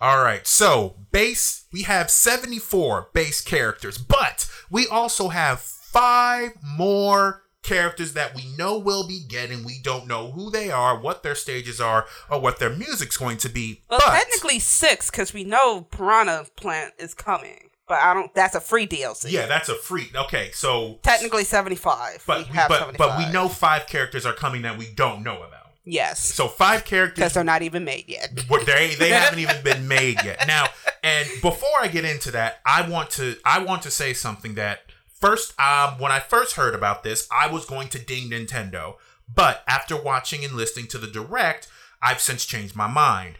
All 0.00 0.22
right, 0.22 0.46
so 0.46 0.96
base 1.10 1.64
we 1.72 1.82
have 1.82 2.10
74 2.10 3.10
base 3.12 3.40
characters, 3.40 3.98
but 3.98 4.48
we 4.70 4.86
also 4.86 5.28
have 5.28 5.60
five 5.60 6.52
more 6.62 7.42
characters 7.62 8.12
that 8.12 8.34
we 8.34 8.44
know 8.56 8.78
will 8.78 9.06
be 9.08 9.20
getting. 9.28 9.64
We 9.64 9.80
don't 9.82 10.06
know 10.06 10.30
who 10.30 10.50
they 10.50 10.70
are, 10.70 10.98
what 10.98 11.22
their 11.24 11.34
stages 11.34 11.80
are, 11.80 12.06
or 12.30 12.40
what 12.40 12.60
their 12.60 12.70
music's 12.70 13.16
going 13.16 13.38
to 13.38 13.48
be. 13.48 13.82
well, 13.90 13.98
but 14.04 14.12
technically 14.12 14.60
six 14.60 15.10
because 15.10 15.34
we 15.34 15.42
know 15.44 15.82
Piranha 15.90 16.46
Plant 16.56 16.94
is 16.98 17.12
coming. 17.12 17.70
but 17.88 17.98
I 18.00 18.14
don't. 18.14 18.32
That's 18.34 18.54
a 18.54 18.60
free 18.60 18.86
DLC. 18.86 19.32
Yeah, 19.32 19.46
that's 19.46 19.68
a 19.68 19.74
free. 19.74 20.10
Okay, 20.14 20.50
so 20.52 21.00
technically 21.02 21.44
seventy 21.44 21.76
five. 21.76 22.22
but 22.26 22.48
we, 22.48 22.54
but 22.68 22.96
but 22.96 23.18
we 23.18 23.30
know 23.32 23.48
five 23.48 23.86
characters 23.88 24.24
are 24.24 24.32
coming 24.34 24.62
that 24.62 24.78
we 24.78 24.86
don't 24.94 25.24
know 25.24 25.42
about. 25.42 25.67
Yes, 25.84 26.20
So 26.20 26.48
five 26.48 26.84
characters 26.84 27.16
because 27.16 27.32
they're 27.34 27.44
not 27.44 27.62
even 27.62 27.84
made 27.84 28.04
yet. 28.08 28.38
They 28.66 28.94
they 28.94 29.08
haven't 29.20 29.38
even 29.38 29.62
been 29.62 29.88
made 29.88 30.22
yet. 30.22 30.46
Now, 30.46 30.66
and 31.02 31.26
before 31.40 31.70
I 31.80 31.88
get 31.88 32.04
into 32.04 32.30
that, 32.32 32.60
I 32.66 32.88
want 32.88 33.10
to 33.12 33.36
I 33.44 33.60
want 33.60 33.82
to 33.82 33.90
say 33.90 34.12
something 34.12 34.54
that 34.54 34.80
first 35.20 35.58
um 35.58 35.98
when 35.98 36.12
I 36.12 36.20
first 36.20 36.56
heard 36.56 36.74
about 36.74 37.02
this, 37.04 37.26
I 37.32 37.46
was 37.48 37.64
going 37.64 37.88
to 37.88 37.98
ding 37.98 38.30
Nintendo, 38.30 38.94
but 39.32 39.62
after 39.66 40.00
watching 40.00 40.44
and 40.44 40.54
listening 40.54 40.88
to 40.88 40.98
the 40.98 41.06
direct, 41.06 41.68
I've 42.02 42.20
since 42.20 42.44
changed 42.44 42.76
my 42.76 42.86
mind. 42.86 43.36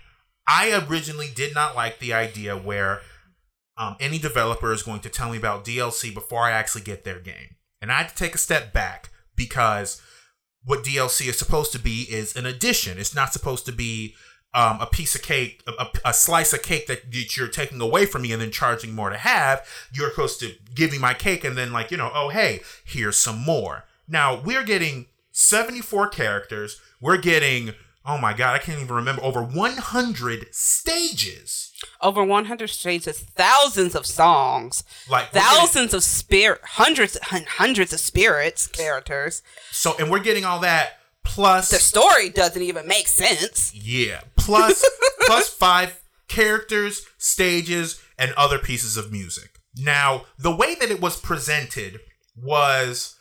I 0.46 0.72
originally 0.88 1.28
did 1.34 1.54
not 1.54 1.76
like 1.76 1.98
the 1.98 2.14
idea 2.14 2.56
where 2.56 3.02
um, 3.76 3.96
any 4.00 4.18
developer 4.18 4.72
is 4.72 4.82
going 4.82 5.00
to 5.00 5.10
tell 5.10 5.30
me 5.30 5.36
about 5.36 5.64
DLC 5.64 6.12
before 6.12 6.42
I 6.44 6.52
actually 6.52 6.82
get 6.82 7.04
their 7.04 7.20
game. 7.20 7.56
And 7.80 7.92
I 7.92 7.98
had 7.98 8.08
to 8.08 8.14
take 8.14 8.34
a 8.34 8.38
step 8.38 8.72
back 8.72 9.10
because 9.36 10.02
what 10.64 10.84
DLC 10.84 11.28
is 11.28 11.38
supposed 11.38 11.72
to 11.72 11.78
be 11.78 12.02
is 12.02 12.36
an 12.36 12.46
addition. 12.46 12.98
It's 12.98 13.14
not 13.14 13.32
supposed 13.32 13.66
to 13.66 13.72
be 13.72 14.14
um, 14.54 14.80
a 14.80 14.86
piece 14.86 15.14
of 15.14 15.22
cake, 15.22 15.62
a, 15.66 15.86
a, 16.04 16.14
slice 16.14 16.52
of 16.52 16.62
cake 16.62 16.86
that, 16.86 17.12
that 17.12 17.36
you're 17.36 17.48
taking 17.48 17.80
away 17.80 18.06
from 18.06 18.22
me 18.22 18.32
and 18.32 18.40
then 18.40 18.50
charging 18.50 18.94
more 18.94 19.10
to 19.10 19.18
have. 19.18 19.66
You're 19.92 20.10
supposed 20.10 20.40
to 20.40 20.54
give 20.74 20.90
me 20.90 20.98
my 20.98 21.14
cake 21.14 21.44
and 21.44 21.56
then, 21.56 21.72
like, 21.72 21.90
you 21.90 21.96
know, 21.96 22.10
oh, 22.14 22.30
hey, 22.30 22.60
here's 22.84 23.18
some 23.18 23.38
more. 23.38 23.84
Now, 24.08 24.40
we're 24.40 24.64
getting 24.64 25.06
74 25.32 26.08
characters. 26.08 26.80
We're 27.00 27.18
getting, 27.18 27.74
oh 28.04 28.18
my 28.18 28.32
God, 28.32 28.54
I 28.54 28.58
can't 28.58 28.80
even 28.80 28.94
remember, 28.94 29.22
over 29.22 29.42
100 29.42 30.46
stages. 30.52 31.72
Over 32.00 32.24
one 32.24 32.46
hundred 32.46 32.68
stages, 32.70 33.20
thousands 33.20 33.94
of 33.94 34.04
songs, 34.06 34.82
Like, 35.08 35.32
we're 35.32 35.40
getting- 35.40 35.48
thousands 35.58 35.94
of 35.94 36.02
spirit, 36.02 36.60
hundreds, 36.64 37.16
hun- 37.22 37.44
hundreds 37.48 37.92
of 37.92 38.00
spirits 38.00 38.66
characters. 38.66 39.42
so, 39.70 39.96
and 39.98 40.10
we're 40.10 40.18
getting 40.20 40.44
all 40.44 40.58
that 40.60 40.98
plus. 41.24 41.68
The 41.70 41.76
story 41.78 42.30
doesn't 42.30 42.62
even 42.62 42.86
make 42.88 43.06
sense. 43.06 43.72
Yeah. 43.74 44.22
Plus 44.36 44.84
plus 45.26 45.48
five 45.48 46.00
characters, 46.28 47.06
stages, 47.16 48.00
and 48.18 48.32
other 48.32 48.58
pieces 48.58 48.96
of 48.96 49.12
music. 49.12 49.60
Now, 49.76 50.24
the 50.38 50.54
way 50.54 50.74
that 50.74 50.90
it 50.90 51.00
was 51.00 51.20
presented 51.20 52.00
was 52.36 53.14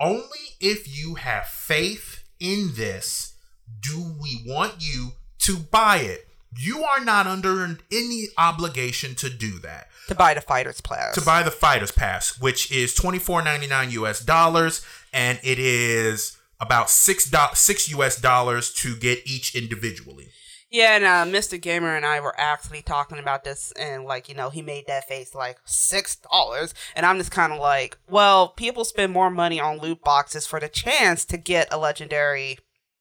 only 0.00 0.56
if 0.60 0.86
you 0.86 1.14
have 1.16 1.46
faith 1.46 2.22
in 2.38 2.72
this 2.74 3.34
do 3.80 4.14
we 4.20 4.42
want 4.46 4.74
you 4.80 5.12
to 5.40 5.56
buy 5.56 5.98
it. 5.98 6.28
You 6.58 6.82
are 6.84 7.04
not 7.04 7.26
under 7.26 7.78
any 7.92 8.28
obligation 8.38 9.14
to 9.16 9.28
do 9.28 9.58
that 9.58 9.88
To 10.08 10.14
buy 10.14 10.32
the 10.34 10.40
fighters 10.40 10.80
class. 10.80 11.14
to 11.14 11.20
buy 11.20 11.42
the 11.42 11.50
fighters 11.50 11.92
pass, 11.92 12.40
which 12.40 12.72
is 12.72 12.94
twenty 12.94 13.18
four 13.18 13.42
ninety 13.42 13.66
nine 13.66 13.90
US 13.90 14.20
dollars, 14.20 14.84
and 15.12 15.38
it 15.42 15.58
is 15.58 16.38
about 16.58 16.88
six 16.88 17.28
do- 17.28 17.38
six 17.54 17.90
US 17.90 18.16
dollars 18.20 18.72
to 18.74 18.96
get 18.96 19.18
each 19.26 19.54
individually. 19.54 20.28
Yeah, 20.70 20.96
and 20.96 21.04
uh, 21.04 21.38
Mr. 21.38 21.60
Gamer 21.60 21.94
and 21.94 22.04
I 22.04 22.18
were 22.20 22.34
actually 22.38 22.82
talking 22.82 23.18
about 23.18 23.44
this, 23.44 23.72
and 23.78 24.04
like 24.04 24.28
you 24.28 24.34
know, 24.34 24.48
he 24.50 24.62
made 24.62 24.86
that 24.88 25.06
face 25.06 25.34
like 25.34 25.58
six 25.66 26.16
dollars, 26.16 26.72
and 26.96 27.04
I'm 27.06 27.18
just 27.18 27.30
kind 27.30 27.52
of 27.52 27.58
like, 27.60 27.98
well, 28.08 28.48
people 28.48 28.84
spend 28.84 29.12
more 29.12 29.30
money 29.30 29.60
on 29.60 29.78
loot 29.78 30.02
boxes 30.02 30.46
for 30.46 30.58
the 30.58 30.68
chance 30.68 31.24
to 31.26 31.36
get 31.36 31.68
a 31.70 31.78
legendary 31.78 32.58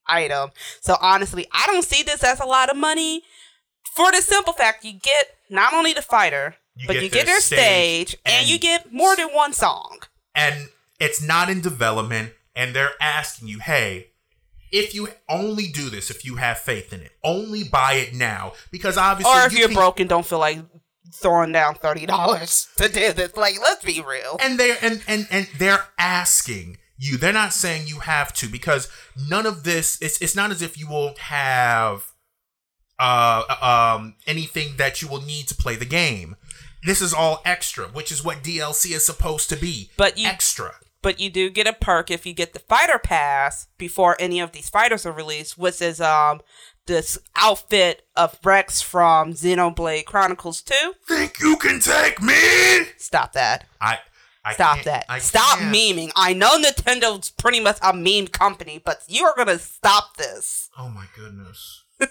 item. 0.07 0.51
So 0.81 0.95
honestly, 1.01 1.47
I 1.51 1.65
don't 1.67 1.83
see 1.85 2.03
this 2.03 2.24
as 2.24 2.39
a 2.39 2.45
lot 2.45 2.69
of 2.69 2.77
money 2.77 3.24
for 3.95 4.12
the 4.12 4.21
simple 4.21 4.53
fact 4.53 4.83
you 4.85 4.93
get 4.93 5.27
not 5.50 5.74
only 5.74 5.93
the 5.93 6.01
fighter, 6.01 6.55
You 6.75 6.88
but 6.88 6.93
get 6.93 7.03
you 7.03 7.09
their 7.09 7.19
get 7.21 7.25
their 7.27 7.39
stage, 7.41 8.09
stage, 8.09 8.19
and, 8.25 8.35
and- 8.41 8.50
you 8.50 8.59
get 8.59 8.91
more 8.91 9.15
than 9.15 9.29
one 9.29 9.53
song. 9.53 10.00
and 10.35 10.69
it's 11.00 11.21
not 11.21 11.50
in 11.50 11.62
development 11.62 12.31
and 12.55 12.74
they're 12.75 12.93
asking 13.01 13.47
you 13.50 13.59
hey 13.59 14.07
if 14.71 14.95
you 14.95 15.09
only 15.29 15.67
do 15.67 15.89
this 15.89 16.09
if 16.09 16.24
you 16.25 16.35
have 16.38 16.57
faith 16.57 16.91
in 16.93 17.01
it 17.01 17.12
only 17.24 17.63
buy 17.65 17.93
it 17.93 18.13
now 18.13 18.53
because 18.71 18.97
obviously 18.97 19.34
Or 19.34 19.45
if 19.45 19.51
you 19.53 19.60
you're 19.60 19.67
can- 19.67 19.75
broke 19.75 19.99
and 19.99 20.10
don't 20.10 20.25
feel 20.25 20.39
like 20.39 20.60
throwing 21.13 21.51
down 21.51 21.75
thirty 21.75 22.06
dollars 22.06 22.67
to 22.77 22.88
do 22.89 23.12
this, 23.13 23.36
like 23.38 23.56
let's 23.62 23.84
be 23.86 24.01
real. 24.01 24.38
and 24.41 24.58
they're 24.60 24.77
and, 24.82 25.01
and 25.08 25.27
and 25.32 25.47
they're 25.58 25.84
asking 25.99 26.77
you. 26.97 27.17
They're 27.17 27.34
not 27.34 27.53
saying 27.53 27.88
you 27.88 27.99
have 27.99 28.34
to 28.34 28.47
because 28.47 28.89
none 29.29 29.45
of 29.45 29.63
this 29.63 29.97
it's, 30.01 30.21
it's 30.21 30.36
not 30.36 30.51
as 30.51 30.62
if 30.62 30.77
you 30.77 30.88
will 30.88 31.15
have 31.19 32.12
uh 32.97 33.43
um 33.95 34.15
anything 34.25 34.77
that 34.77 35.01
you 35.01 35.08
will 35.08 35.21
need 35.21 35.47
to 35.47 35.55
play 35.55 35.75
the 35.75 35.86
game. 35.86 36.36
This 36.84 37.01
is 37.01 37.13
all 37.13 37.41
extra 37.43 37.86
which 37.88 38.12
is 38.12 38.23
what 38.23 38.43
dlc 38.43 38.89
is 38.89 39.05
supposed 39.05 39.49
to 39.49 39.58
be. 39.58 39.89
But 39.97 40.17
you 40.17 40.27
extra. 40.27 40.75
But 41.01 41.19
you 41.19 41.29
do 41.29 41.49
get 41.49 41.67
a 41.67 41.73
perk 41.73 42.10
if 42.10 42.25
you 42.25 42.34
get 42.34 42.53
the 42.53 42.60
fighter 42.60 42.97
pass 42.97 43.67
before 43.77 44.15
any 44.17 44.39
of 44.39 44.53
these 44.53 44.69
fighters 44.69 45.05
are 45.05 45.12
released, 45.12 45.58
which 45.58 45.81
is 45.81 45.99
um 45.99 46.41
this 46.88 47.17
outfit 47.36 48.05
of 48.15 48.39
Rex 48.43 48.81
from 48.81 49.34
Xenoblade 49.34 50.05
Chronicles 50.05 50.62
2. 50.62 50.73
think 51.08 51.39
you 51.39 51.58
can 51.58 51.79
take 51.79 52.21
me? 52.21 52.36
Stop 52.97 53.34
that. 53.34 53.65
I, 53.81 53.99
I 54.45 54.53
Stop 54.53 54.84
that. 54.84 55.05
I 55.10 55.17
Stop 55.19 55.58
can't. 55.60 55.75
memeing. 55.75 56.12
I 56.15 56.34
know 56.34 56.58
Nintendo's 56.62 57.31
pretty 57.31 57.60
much 57.60 57.77
a 57.81 57.93
meme 57.93 58.27
company, 58.27 58.79
but 58.84 59.01
you 59.08 59.25
are 59.25 59.34
gonna 59.36 59.58
stop 59.60 60.17
this. 60.17 60.69
Oh 60.77 60.89
my 60.89 61.05
goodness. 61.15 61.84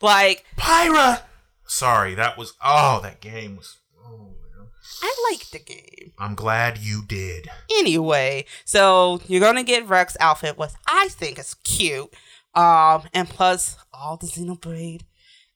Like, 0.00 0.44
Pyra. 0.56 1.22
Sorry, 1.66 2.14
that 2.14 2.38
was. 2.38 2.54
Oh, 2.64 3.00
that 3.02 3.20
game 3.20 3.56
was. 3.56 3.78
Oh, 4.04 4.16
man. 4.56 4.68
I 5.02 5.28
like 5.30 5.50
the 5.50 5.58
game. 5.58 6.12
I'm 6.18 6.34
glad 6.36 6.78
you 6.78 7.02
did. 7.06 7.50
Anyway, 7.78 8.44
so 8.64 9.20
you're 9.26 9.40
gonna 9.40 9.64
get 9.64 9.88
Rex 9.88 10.16
outfit, 10.20 10.56
which 10.56 10.70
I 10.88 11.08
think 11.10 11.38
is 11.38 11.54
cute. 11.64 12.12
Um, 12.54 13.02
and 13.12 13.28
plus 13.28 13.76
all 13.92 14.16
the 14.16 14.26
Xenoblade 14.28 15.02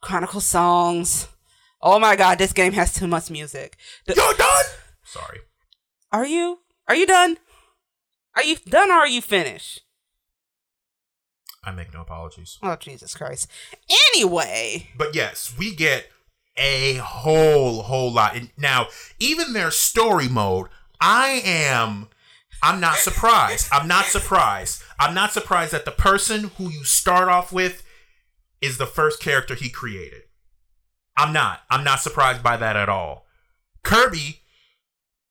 Chronicle 0.01 0.41
songs. 0.41 1.29
Oh 1.81 1.99
my 1.99 2.17
god, 2.17 2.39
this 2.39 2.53
game 2.53 2.73
has 2.73 2.93
too 2.93 3.07
much 3.07 3.31
music. 3.31 3.77
The- 4.07 4.15
You're 4.15 4.35
done. 4.35 4.65
Sorry. 5.05 5.39
Are 6.13 6.27
you? 6.27 6.61
Are 6.89 6.95
you 6.95 7.07
done? 7.07 7.39
Are 8.37 8.43
you 8.43 8.57
done 8.57 8.91
or 8.91 8.95
are 8.95 9.09
you 9.09 9.23
finished? 9.23 9.83
I 11.65 11.71
make 11.71 11.93
no 11.95 12.01
apologies. 12.01 12.59
Oh 12.63 12.77
Jesus 12.77 13.15
Christ. 13.15 13.49
Anyway, 14.15 14.89
But 14.97 15.15
yes, 15.15 15.55
we 15.57 15.75
get 15.75 16.11
a 16.57 16.95
whole 16.97 17.83
whole 17.83 18.13
lot. 18.13 18.37
And 18.37 18.51
now, 18.57 18.89
even 19.19 19.53
their 19.53 19.71
story 19.71 20.29
mode, 20.29 20.69
I 21.01 21.41
am. 21.45 22.09
I'm 22.63 22.81
not 22.81 22.97
surprised. 22.97 23.69
I'm 23.73 23.89
not 23.89 24.07
surprised. 24.07 24.83
I'm 24.99 25.15
not 25.15 25.33
surprised 25.33 25.73
that 25.73 25.85
the 25.85 25.91
person 25.91 26.51
who 26.59 26.69
you 26.69 26.85
start 26.85 27.29
off 27.29 27.53
with 27.53 27.83
is 28.61 28.79
the 28.79 28.87
first 28.87 29.21
character 29.21 29.55
he 29.55 29.69
created. 29.69 30.23
I'm 31.17 31.33
not. 31.33 31.63
I'm 31.71 31.83
not 31.83 32.01
surprised 32.01 32.43
by 32.43 32.57
that 32.57 32.77
at 32.77 32.89
all. 32.89 33.27
Kirby 33.83 34.42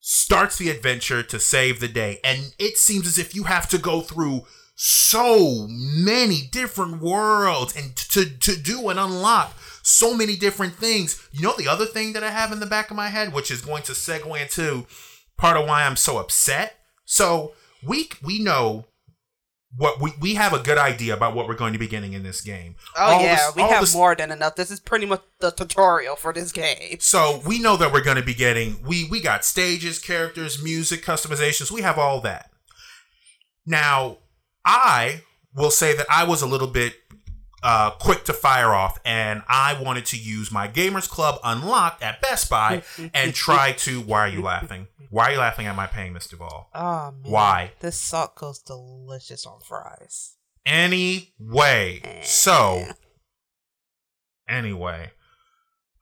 starts 0.02 0.58
the 0.58 0.70
adventure 0.70 1.24
to 1.24 1.40
save 1.40 1.80
the 1.80 1.88
day, 1.88 2.20
and 2.24 2.54
it 2.60 2.78
seems 2.78 3.08
as 3.08 3.18
if 3.18 3.36
you 3.36 3.44
have 3.44 3.70
to 3.70 3.78
go 3.78 4.02
through 4.02 4.42
so 4.76 5.68
many 5.70 6.50
different 6.52 7.02
worlds 7.02 7.76
and 7.76 7.96
to 7.96 8.26
to 8.26 8.56
do 8.56 8.90
and 8.90 9.00
unlock 9.00 9.54
so 9.84 10.16
many 10.16 10.36
different 10.36 10.74
things. 10.74 11.28
You 11.32 11.44
know 11.44 11.54
the 11.56 11.68
other 11.68 11.86
thing 11.86 12.14
that 12.14 12.24
I 12.24 12.32
have 12.32 12.52
in 12.52 12.60
the 12.60 12.66
back 12.66 12.90
of 12.90 12.98
my 12.98 13.10
head, 13.10 13.32
which 13.32 13.52
is 13.52 13.62
going 13.62 13.84
to 13.84 13.92
segue 13.92 14.42
into 14.42 14.88
part 15.38 15.56
of 15.56 15.68
why 15.68 15.84
I'm 15.84 15.96
so 15.96 16.18
upset. 16.18 16.78
So 17.06 17.54
we 17.86 18.10
we 18.24 18.40
know 18.40 18.86
what 19.78 20.02
we 20.02 20.12
we 20.20 20.36
have 20.36 20.52
a 20.54 20.60
good 20.60 20.78
idea 20.78 21.14
about 21.14 21.34
what 21.34 21.48
we're 21.48 21.56
going 21.56 21.74
to 21.74 21.80
be 21.80 21.88
getting 21.88 22.14
in 22.14 22.24
this 22.24 22.42
game. 22.42 22.76
oh 22.98 23.04
All 23.14 23.22
yeah, 23.22 23.36
this- 23.48 23.56
we 23.56 23.62
have 23.64 23.82
this- 23.82 23.94
more 23.96 24.16
than 24.16 24.32
enough. 24.32 24.56
This 24.56 24.70
is 24.72 24.80
pretty 24.80 25.06
much 25.06 25.22
the 25.40 25.52
tutorial 25.52 26.16
for 26.16 26.34
this 26.34 26.52
game. 26.52 26.98
So 27.00 27.42
we 27.46 27.60
know 27.60 27.78
that 27.78 27.94
we're 27.94 28.04
going 28.04 28.18
to 28.18 28.24
be 28.24 28.34
getting 28.34 28.82
we 28.84 29.08
we 29.10 29.22
got 29.22 29.46
stages, 29.46 29.98
characters, 30.00 30.62
music, 30.62 31.06
customizations. 31.06 31.72
We 31.72 31.82
have 31.84 31.98
all 31.98 32.20
that. 32.22 32.52
Now, 33.66 34.18
I 34.66 35.22
will 35.56 35.72
say 35.72 35.96
that 35.96 36.08
I 36.10 36.24
was 36.24 36.42
a 36.42 36.48
little 36.48 36.68
bit 36.68 36.96
uh, 37.64 37.92
quick 37.92 38.24
to 38.26 38.34
fire 38.34 38.74
off, 38.74 39.00
and 39.06 39.44
I 39.48 39.80
wanted 39.82 40.06
to 40.08 40.18
use 40.18 40.52
my 40.52 40.68
Gamers 40.68 41.10
Club 41.10 41.40
Unlocked 41.44 42.02
at 42.02 42.22
Best 42.22 42.50
Buy 42.50 42.84
and 43.14 43.34
try 43.36 43.74
to. 43.74 44.02
Why 44.02 44.22
are 44.22 44.30
you 44.30 44.42
laughing? 44.42 44.88
Why 45.10 45.26
are 45.26 45.32
you 45.34 45.40
laughing 45.40 45.68
at 45.68 45.76
my 45.76 45.88
paying, 45.88 46.14
Mr. 46.14 46.38
Ball? 46.38 46.70
Oh 46.74 47.12
man. 47.12 47.32
Why? 47.32 47.72
This 47.80 47.98
salt 47.98 48.36
goes 48.36 48.60
delicious 48.60 49.46
on 49.46 49.60
fries. 49.62 50.36
Anyway, 50.66 52.22
so 52.24 52.86
anyway, 54.48 55.12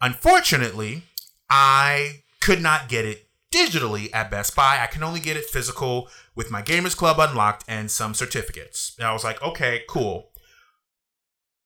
unfortunately, 0.02 1.04
I 1.50 2.24
could 2.42 2.62
not 2.62 2.90
get 2.90 3.06
it 3.06 3.30
digitally 3.54 4.10
at 4.14 4.30
Best 4.30 4.56
Buy. 4.56 4.80
I 4.82 4.88
can 4.88 5.04
only 5.04 5.20
get 5.20 5.38
it 5.38 5.46
physical 5.46 6.10
with 6.36 6.52
my 6.52 6.62
Gamers 6.62 6.96
Club 6.96 7.20
unlocked 7.20 7.66
and 7.68 7.90
some 7.90 8.14
certificates. 8.14 8.96
And 8.98 9.08
I 9.08 9.14
was 9.14 9.24
like, 9.24 9.42
okay, 9.42 9.84
cool. 9.90 10.29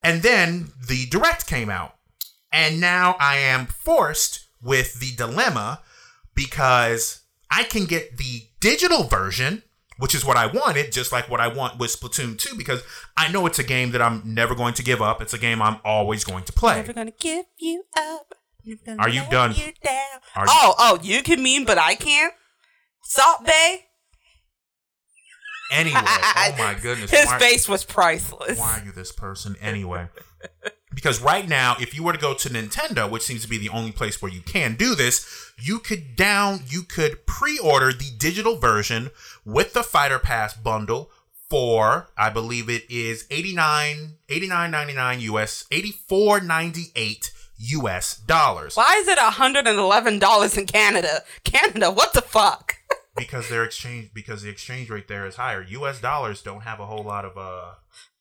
And 0.03 0.21
then 0.21 0.71
the 0.87 1.05
direct 1.07 1.47
came 1.47 1.69
out. 1.69 1.95
And 2.51 2.79
now 2.79 3.15
I 3.19 3.37
am 3.37 3.65
forced 3.65 4.47
with 4.61 4.99
the 4.99 5.11
dilemma 5.15 5.81
because 6.35 7.21
I 7.49 7.63
can 7.63 7.85
get 7.85 8.17
the 8.17 8.43
digital 8.59 9.03
version, 9.05 9.63
which 9.97 10.13
is 10.15 10.25
what 10.25 10.37
I 10.37 10.47
wanted, 10.47 10.91
just 10.91 11.11
like 11.11 11.29
what 11.29 11.39
I 11.39 11.47
want 11.47 11.79
with 11.79 11.91
Splatoon 11.97 12.37
2, 12.37 12.55
because 12.55 12.83
I 13.17 13.31
know 13.31 13.45
it's 13.45 13.59
a 13.59 13.63
game 13.63 13.91
that 13.91 14.01
I'm 14.01 14.21
never 14.25 14.55
going 14.55 14.73
to 14.75 14.83
give 14.83 15.01
up. 15.01 15.21
It's 15.21 15.33
a 15.33 15.37
game 15.37 15.61
I'm 15.61 15.77
always 15.83 16.23
going 16.23 16.43
to 16.45 16.53
play. 16.53 16.75
Never 16.75 16.93
gonna 16.93 17.11
give 17.11 17.45
you 17.57 17.83
up. 17.95 18.35
Are 18.99 19.09
you 19.09 19.23
done? 19.29 19.53
You. 19.55 19.73
Are 20.35 20.45
you- 20.45 20.51
oh, 20.51 20.75
oh, 20.79 20.99
you 21.01 21.21
can 21.21 21.43
mean, 21.43 21.65
but 21.65 21.77
I 21.77 21.95
can't. 21.95 22.33
Salt 23.03 23.45
Bae. 23.45 23.85
Anyway, 25.71 25.99
oh 26.03 26.55
my 26.57 26.75
goodness. 26.81 27.11
His 27.11 27.25
why- 27.25 27.39
face 27.39 27.67
was 27.67 27.83
priceless. 27.83 28.59
why 28.59 28.79
are 28.79 28.85
you 28.85 28.91
this 28.91 29.11
person 29.11 29.55
anyway? 29.61 30.07
because 30.93 31.21
right 31.21 31.47
now, 31.47 31.75
if 31.79 31.95
you 31.95 32.03
were 32.03 32.13
to 32.13 32.19
go 32.19 32.33
to 32.33 32.49
Nintendo, 32.49 33.09
which 33.09 33.23
seems 33.23 33.41
to 33.43 33.49
be 33.49 33.57
the 33.57 33.69
only 33.69 33.91
place 33.91 34.21
where 34.21 34.31
you 34.31 34.41
can 34.41 34.75
do 34.75 34.95
this, 34.95 35.51
you 35.57 35.79
could 35.79 36.15
down, 36.15 36.61
you 36.67 36.83
could 36.83 37.25
pre-order 37.25 37.91
the 37.91 38.11
digital 38.17 38.57
version 38.57 39.09
with 39.45 39.73
the 39.73 39.83
Fighter 39.83 40.19
Pass 40.19 40.53
bundle 40.53 41.11
for, 41.49 42.09
I 42.17 42.29
believe 42.29 42.69
it 42.69 42.89
is 42.89 43.25
89, 43.29 44.17
89.99 44.27 45.21
US, 45.21 45.65
84.98 45.71 47.31
US 47.57 48.17
dollars. 48.17 48.75
Why 48.75 48.95
is 48.97 49.07
it 49.07 49.17
$111 49.17 50.57
in 50.57 50.65
Canada? 50.65 51.23
Canada, 51.43 51.91
what 51.91 52.13
the 52.13 52.21
fuck? 52.21 52.77
because 53.15 53.49
their 53.49 53.63
exchange 53.63 54.11
because 54.13 54.41
the 54.41 54.49
exchange 54.49 54.89
rate 54.89 55.07
there 55.07 55.25
is 55.25 55.35
higher. 55.35 55.63
US 55.63 56.01
dollars 56.01 56.41
don't 56.41 56.61
have 56.61 56.79
a 56.79 56.85
whole 56.85 57.03
lot 57.03 57.25
of 57.25 57.37
uh 57.37 57.75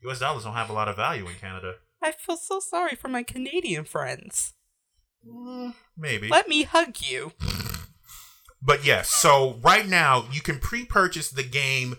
US 0.08 0.20
dollars 0.20 0.44
don't 0.44 0.54
have 0.54 0.70
a 0.70 0.74
lot 0.74 0.88
of 0.88 0.96
value 0.96 1.26
in 1.26 1.34
Canada. 1.34 1.76
I 2.02 2.12
feel 2.12 2.36
so 2.36 2.60
sorry 2.60 2.96
for 2.96 3.08
my 3.08 3.22
Canadian 3.22 3.84
friends. 3.84 4.54
Maybe. 5.96 6.28
Let 6.28 6.48
me 6.48 6.64
hug 6.64 6.96
you. 7.00 7.32
But 8.60 8.84
yes, 8.84 9.10
so 9.10 9.58
right 9.62 9.88
now 9.88 10.26
you 10.32 10.40
can 10.40 10.58
pre-purchase 10.58 11.30
the 11.30 11.42
game 11.42 11.96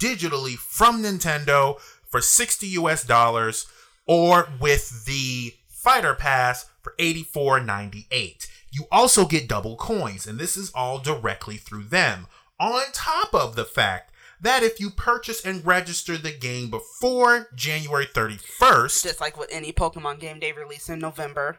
digitally 0.00 0.54
from 0.54 1.02
Nintendo 1.02 1.80
for 2.08 2.20
60 2.20 2.66
US 2.68 3.04
dollars 3.04 3.66
or 4.06 4.48
with 4.60 5.06
the 5.06 5.54
Fighter 5.68 6.14
Pass 6.14 6.66
for 6.84 6.94
84.98. 7.00 8.46
You 8.70 8.84
also 8.92 9.24
get 9.26 9.48
double 9.48 9.76
coins 9.76 10.26
and 10.26 10.38
this 10.38 10.56
is 10.56 10.70
all 10.74 10.98
directly 10.98 11.56
through 11.56 11.84
them. 11.84 12.26
On 12.60 12.82
top 12.92 13.34
of 13.34 13.56
the 13.56 13.64
fact 13.64 14.12
that 14.40 14.62
if 14.62 14.78
you 14.78 14.90
purchase 14.90 15.44
and 15.44 15.64
register 15.64 16.16
the 16.16 16.32
game 16.32 16.70
before 16.70 17.48
January 17.54 18.06
31st, 18.06 19.02
Just 19.02 19.20
like 19.20 19.38
with 19.38 19.48
any 19.52 19.72
Pokemon 19.72 20.20
game 20.20 20.38
they 20.40 20.52
release 20.52 20.88
in 20.88 20.98
November. 20.98 21.58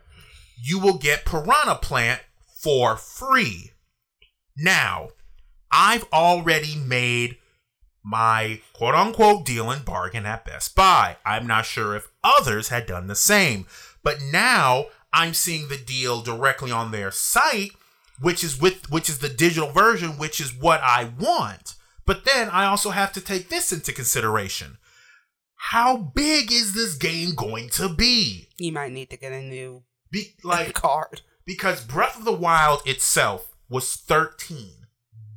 you 0.62 0.80
will 0.80 0.98
get 0.98 1.26
Piranha 1.26 1.76
Plant 1.82 2.22
for 2.62 2.96
free. 2.96 3.72
Now, 4.58 5.10
I've 5.72 6.06
already 6.14 6.76
made 6.76 7.38
my 8.04 8.62
quote 8.74 8.96
unquote 8.96 9.46
deal 9.46 9.72
and 9.72 9.84
bargain 9.84 10.26
at 10.26 10.46
Best 10.46 10.76
Buy. 10.76 11.18
I'm 11.26 11.48
not 11.48 11.66
sure 11.66 11.96
if 11.96 12.08
others 12.24 12.70
had 12.70 12.86
done 12.86 13.08
the 13.08 13.16
same, 13.16 13.66
but 14.04 14.22
now 14.22 14.86
I'm 15.16 15.34
seeing 15.34 15.68
the 15.70 15.78
deal 15.78 16.22
directly 16.22 16.72
on 16.72 16.92
their 16.92 17.10
site, 17.10 17.72
which 18.22 18.44
is 18.44 18.60
with 18.62 18.92
which 18.92 19.10
is 19.10 19.20
the 19.20 19.30
digital 19.30 19.72
version, 19.72 20.18
which 20.18 20.40
is 20.42 20.54
what 20.54 20.82
I 20.82 21.12
want. 21.20 21.76
But 22.06 22.26
then 22.26 22.50
I 22.50 22.66
also 22.66 22.92
have 22.92 23.12
to 23.14 23.22
take 23.22 23.50
this 23.50 23.72
into 23.72 23.92
consideration. 23.94 24.78
How 25.72 25.98
big 25.98 26.52
is 26.52 26.74
this 26.74 26.94
game 26.96 27.34
going 27.36 27.70
to 27.70 27.90
be? 27.90 28.50
You 28.58 28.72
might 28.74 28.92
need 28.92 29.10
to 29.10 29.18
get 29.18 29.32
a 29.32 29.42
new 29.42 29.84
Be 30.12 30.36
like 30.44 30.74
card. 30.86 31.22
because 31.46 31.84
Breath 31.84 32.20
of 32.20 32.26
the 32.26 32.32
Wild 32.34 32.82
itself 32.86 33.56
was 33.70 33.96
13 33.96 34.86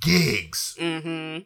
gigs. 0.02 0.76
Mm-hmm. 0.78 1.44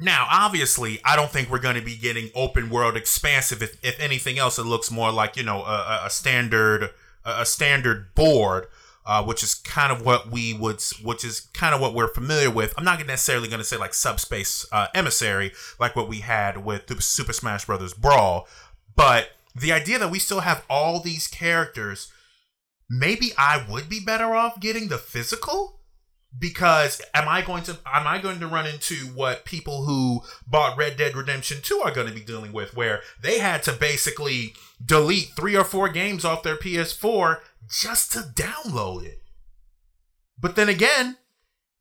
Now, 0.00 0.26
obviously, 0.30 1.00
I 1.04 1.16
don't 1.16 1.30
think 1.30 1.50
we're 1.50 1.58
going 1.58 1.74
to 1.74 1.82
be 1.82 1.96
getting 1.96 2.30
open 2.34 2.70
world 2.70 2.96
expansive. 2.96 3.62
If, 3.62 3.82
if 3.82 3.98
anything 3.98 4.38
else, 4.38 4.58
it 4.58 4.64
looks 4.64 4.90
more 4.90 5.10
like 5.10 5.36
you 5.36 5.42
know 5.42 5.62
a, 5.64 6.02
a- 6.04 6.10
standard 6.10 6.90
a 7.24 7.44
standard 7.44 8.14
board, 8.14 8.68
uh, 9.04 9.22
which 9.24 9.42
is 9.42 9.54
kind 9.54 9.92
of 9.92 10.04
what 10.04 10.30
we 10.30 10.54
would, 10.54 10.82
which 11.02 11.24
is 11.24 11.40
kind 11.52 11.74
of 11.74 11.80
what 11.80 11.94
we're 11.94 12.12
familiar 12.14 12.50
with. 12.50 12.74
I'm 12.78 12.84
not 12.84 13.04
necessarily 13.06 13.48
going 13.48 13.58
to 13.58 13.64
say 13.64 13.76
like 13.76 13.92
Subspace 13.92 14.66
uh, 14.72 14.86
Emissary, 14.94 15.52
like 15.78 15.96
what 15.96 16.08
we 16.08 16.20
had 16.20 16.64
with 16.64 17.02
Super 17.02 17.32
Smash 17.32 17.66
Brothers 17.66 17.92
Brawl, 17.92 18.46
but 18.94 19.30
the 19.54 19.72
idea 19.72 19.98
that 19.98 20.10
we 20.10 20.18
still 20.18 20.40
have 20.40 20.64
all 20.70 21.00
these 21.00 21.26
characters, 21.26 22.12
maybe 22.88 23.32
I 23.36 23.64
would 23.68 23.88
be 23.88 24.00
better 24.00 24.34
off 24.34 24.60
getting 24.60 24.88
the 24.88 24.98
physical 24.98 25.77
because 26.36 27.00
am 27.14 27.28
I 27.28 27.42
going 27.42 27.62
to 27.64 27.78
am 27.86 28.06
I 28.06 28.18
going 28.18 28.40
to 28.40 28.46
run 28.46 28.66
into 28.66 28.94
what 29.14 29.44
people 29.44 29.84
who 29.84 30.22
bought 30.46 30.76
Red 30.76 30.96
Dead 30.96 31.16
Redemption 31.16 31.58
2 31.62 31.82
are 31.84 31.90
going 31.90 32.06
to 32.06 32.14
be 32.14 32.20
dealing 32.20 32.52
with 32.52 32.76
where 32.76 33.00
they 33.20 33.38
had 33.38 33.62
to 33.64 33.72
basically 33.72 34.54
delete 34.84 35.30
3 35.36 35.56
or 35.56 35.64
4 35.64 35.88
games 35.88 36.24
off 36.24 36.42
their 36.42 36.56
PS4 36.56 37.40
just 37.68 38.12
to 38.12 38.18
download 38.20 39.04
it. 39.04 39.22
But 40.40 40.56
then 40.56 40.68
again, 40.68 41.16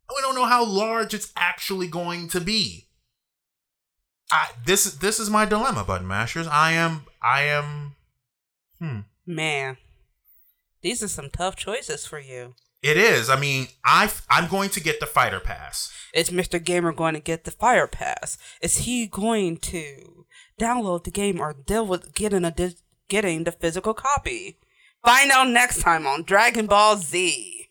we 0.10 0.22
don't 0.22 0.36
know 0.36 0.46
how 0.46 0.66
large 0.66 1.14
it's 1.14 1.32
actually 1.36 1.88
going 1.88 2.28
to 2.30 2.40
be. 2.40 2.88
I 4.32 4.50
this 4.66 4.86
is 4.86 5.00
this 5.00 5.20
is 5.20 5.30
my 5.30 5.46
dilemma, 5.46 5.84
button 5.84 6.08
mashers. 6.08 6.48
I 6.48 6.72
am 6.72 7.06
I 7.22 7.44
am 7.44 7.96
hmm 8.80 9.00
Man, 9.26 9.78
these 10.82 11.04
are 11.04 11.08
some 11.08 11.30
tough 11.30 11.56
choices 11.56 12.06
for 12.06 12.20
you. 12.20 12.56
It 12.88 12.98
is. 12.98 13.30
I 13.30 13.40
mean, 13.40 13.68
I 13.86 14.10
I'm 14.30 14.48
going 14.50 14.70
to 14.72 14.80
get 14.80 15.00
the 15.00 15.06
fighter 15.06 15.40
pass. 15.40 15.92
Is 16.14 16.30
Mr. 16.32 16.64
Gamer 16.64 16.94
going 16.94 17.14
to 17.14 17.20
get 17.20 17.44
the 17.44 17.52
Fire 17.52 17.86
Pass? 17.86 18.38
Is 18.62 18.78
he 18.80 19.06
going 19.06 19.58
to 19.58 20.26
download 20.60 21.04
the 21.04 21.12
game 21.12 21.40
or 21.40 21.54
deal 21.54 21.86
with 21.86 22.16
getting 22.16 22.44
a 22.46 22.50
di- 22.50 22.76
getting 23.08 23.44
the 23.44 23.52
physical 23.52 23.94
copy? 23.94 24.58
Find 25.06 25.30
out 25.32 25.50
next 25.50 25.82
time 25.82 26.08
on 26.08 26.24
Dragon 26.24 26.66
Ball 26.66 26.96
Z. 26.98 27.70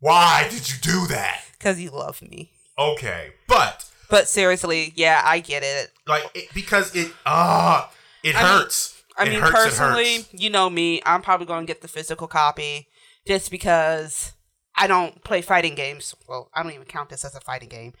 Why 0.00 0.46
did 0.50 0.68
you 0.70 0.76
do 0.80 1.06
that? 1.08 1.42
Cause 1.60 1.78
you 1.80 1.90
love 1.90 2.20
me. 2.22 2.50
Okay, 2.78 3.32
but 3.46 3.88
But 4.10 4.28
seriously, 4.28 4.92
yeah, 4.96 5.22
I 5.24 5.38
get 5.40 5.62
it. 5.62 5.92
like 6.06 6.24
it, 6.34 6.48
because 6.52 6.94
it 6.96 7.12
ah 7.24 7.90
it 8.22 8.34
I 8.34 8.42
mean- 8.42 8.48
hurts. 8.62 8.93
I 9.16 9.26
It 9.26 9.30
mean, 9.30 9.40
hurts, 9.40 9.52
personally, 9.52 10.26
you 10.32 10.50
know 10.50 10.68
me. 10.68 11.00
I'm 11.06 11.22
probably 11.22 11.46
going 11.46 11.66
to 11.66 11.70
get 11.70 11.82
the 11.82 11.88
physical 11.88 12.26
copy 12.26 12.88
just 13.26 13.50
because 13.50 14.32
I 14.76 14.86
don't 14.86 15.22
play 15.24 15.40
fighting 15.42 15.74
games. 15.74 16.14
Well, 16.28 16.50
I 16.54 16.62
don't 16.62 16.72
even 16.72 16.86
count 16.86 17.10
this 17.10 17.24
as 17.24 17.34
a 17.34 17.40
fighting 17.40 17.68
game. 17.68 17.92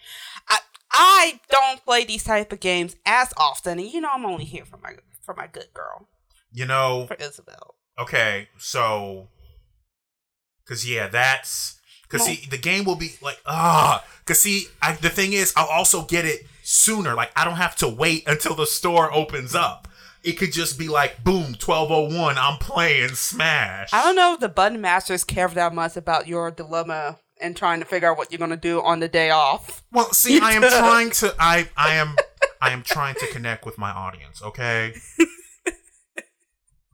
I 0.48 0.58
I 0.90 1.40
don't 1.50 1.84
play 1.84 2.04
these 2.04 2.24
type 2.24 2.52
of 2.52 2.60
games 2.60 2.96
as 3.04 3.32
often, 3.36 3.78
and 3.78 3.92
you 3.92 4.00
know 4.00 4.10
I'm 4.12 4.26
only 4.26 4.44
here 4.44 4.64
for 4.64 4.76
my 4.78 4.94
for 5.22 5.34
my 5.34 5.46
good 5.46 5.72
girl 5.72 6.08
you 6.54 6.64
know. 6.64 7.06
for 7.06 7.16
Isabel. 7.16 7.74
Okay, 7.98 8.48
so 8.58 9.28
because 10.64 10.88
yeah, 10.88 11.08
that's 11.08 11.78
because 12.02 12.24
see 12.24 12.46
the 12.48 12.58
game 12.58 12.84
will 12.84 12.96
be 12.96 13.16
like 13.20 13.40
ah 13.44 14.04
because 14.20 14.40
see 14.40 14.66
I, 14.80 14.94
the 14.94 15.10
thing 15.10 15.32
is 15.32 15.52
I'll 15.56 15.68
also 15.68 16.04
get 16.04 16.24
it 16.24 16.46
sooner. 16.62 17.14
Like 17.14 17.30
I 17.36 17.44
don't 17.44 17.56
have 17.56 17.76
to 17.76 17.88
wait 17.88 18.26
until 18.26 18.54
the 18.54 18.66
store 18.66 19.12
opens 19.12 19.54
up. 19.54 19.83
It 20.24 20.32
could 20.38 20.52
just 20.52 20.78
be 20.78 20.88
like 20.88 21.22
boom, 21.22 21.54
twelve 21.54 21.90
oh 21.90 22.04
one. 22.16 22.36
I'm 22.38 22.58
playing 22.58 23.10
Smash. 23.10 23.90
I 23.92 24.02
don't 24.02 24.16
know 24.16 24.34
if 24.34 24.40
the 24.40 24.48
button 24.48 24.80
mashers 24.80 25.24
care 25.24 25.48
that 25.48 25.74
much 25.74 25.96
about 25.96 26.26
your 26.26 26.50
dilemma 26.50 27.18
and 27.40 27.56
trying 27.56 27.80
to 27.80 27.86
figure 27.86 28.10
out 28.10 28.16
what 28.16 28.32
you're 28.32 28.38
going 28.38 28.50
to 28.50 28.56
do 28.56 28.80
on 28.82 29.00
the 29.00 29.08
day 29.08 29.30
off. 29.30 29.82
Well, 29.92 30.12
see, 30.12 30.40
I 30.40 30.52
am 30.52 30.62
trying 30.68 31.10
to. 31.10 31.34
I 31.38 31.68
I 31.76 31.94
am 31.94 32.16
I 32.60 32.70
am 32.70 32.82
trying 32.82 33.16
to 33.16 33.26
connect 33.26 33.66
with 33.66 33.76
my 33.78 33.90
audience. 33.90 34.42
Okay. 34.42 34.94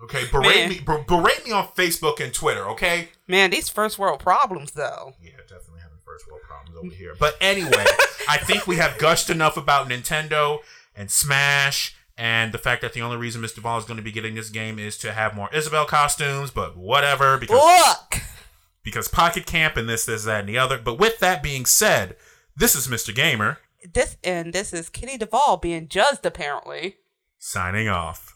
Okay, 0.03 0.25
berate 0.33 0.57
Man. 0.57 0.69
me, 0.71 0.81
ber- 0.81 1.05
berate 1.07 1.45
me 1.45 1.53
on 1.53 1.69
Facebook 1.77 2.21
and 2.21 2.33
Twitter. 2.33 2.66
Okay. 2.71 3.11
Man, 3.29 3.51
these 3.51 3.69
first 3.69 3.99
world 3.99 4.19
problems 4.19 4.73
though. 4.73 5.12
Yeah, 5.23 5.33
definitely 5.43 5.81
having 5.83 5.99
first 6.05 6.27
world 6.27 6.40
problems 6.49 6.75
over 6.79 6.95
here. 6.95 7.14
But 7.19 7.37
anyway, 7.38 7.85
I 8.27 8.38
think 8.38 8.66
we 8.66 8.77
have 8.77 8.97
gushed 8.97 9.29
enough 9.29 9.59
about 9.59 9.90
Nintendo 9.90 10.61
and 10.97 11.11
Smash 11.11 11.95
and 12.20 12.52
the 12.52 12.59
fact 12.59 12.83
that 12.83 12.92
the 12.92 13.00
only 13.00 13.16
reason 13.16 13.40
Mr. 13.40 13.62
Ball 13.62 13.78
is 13.78 13.87
going 13.87 13.96
to 13.96 14.02
be 14.02 14.12
getting 14.12 14.35
this 14.35 14.50
game 14.50 14.78
is 14.78 14.98
to 14.98 15.12
have 15.12 15.35
more 15.35 15.48
Isabel 15.54 15.87
costumes. 15.87 16.50
But 16.50 16.76
whatever, 16.76 17.38
because 17.38 17.59
Look. 17.59 18.22
because 18.85 19.09
Pocket 19.09 19.46
Camp 19.46 19.76
and 19.78 19.88
this, 19.88 20.04
this, 20.04 20.24
that, 20.24 20.40
and 20.40 20.48
the 20.48 20.59
other. 20.59 20.78
But 20.78 20.98
with 20.98 21.18
that 21.20 21.42
being 21.42 21.64
said, 21.64 22.16
this 22.54 22.74
is 22.74 22.88
Mr. 22.88 23.14
Gamer 23.14 23.59
This 23.94 24.18
and 24.22 24.52
this 24.52 24.74
is 24.74 24.90
Kitty 24.90 25.16
Duvall 25.16 25.56
being 25.56 25.88
judged 25.88 26.26
apparently. 26.26 26.96
signing 27.38 27.88
off. 27.88 28.30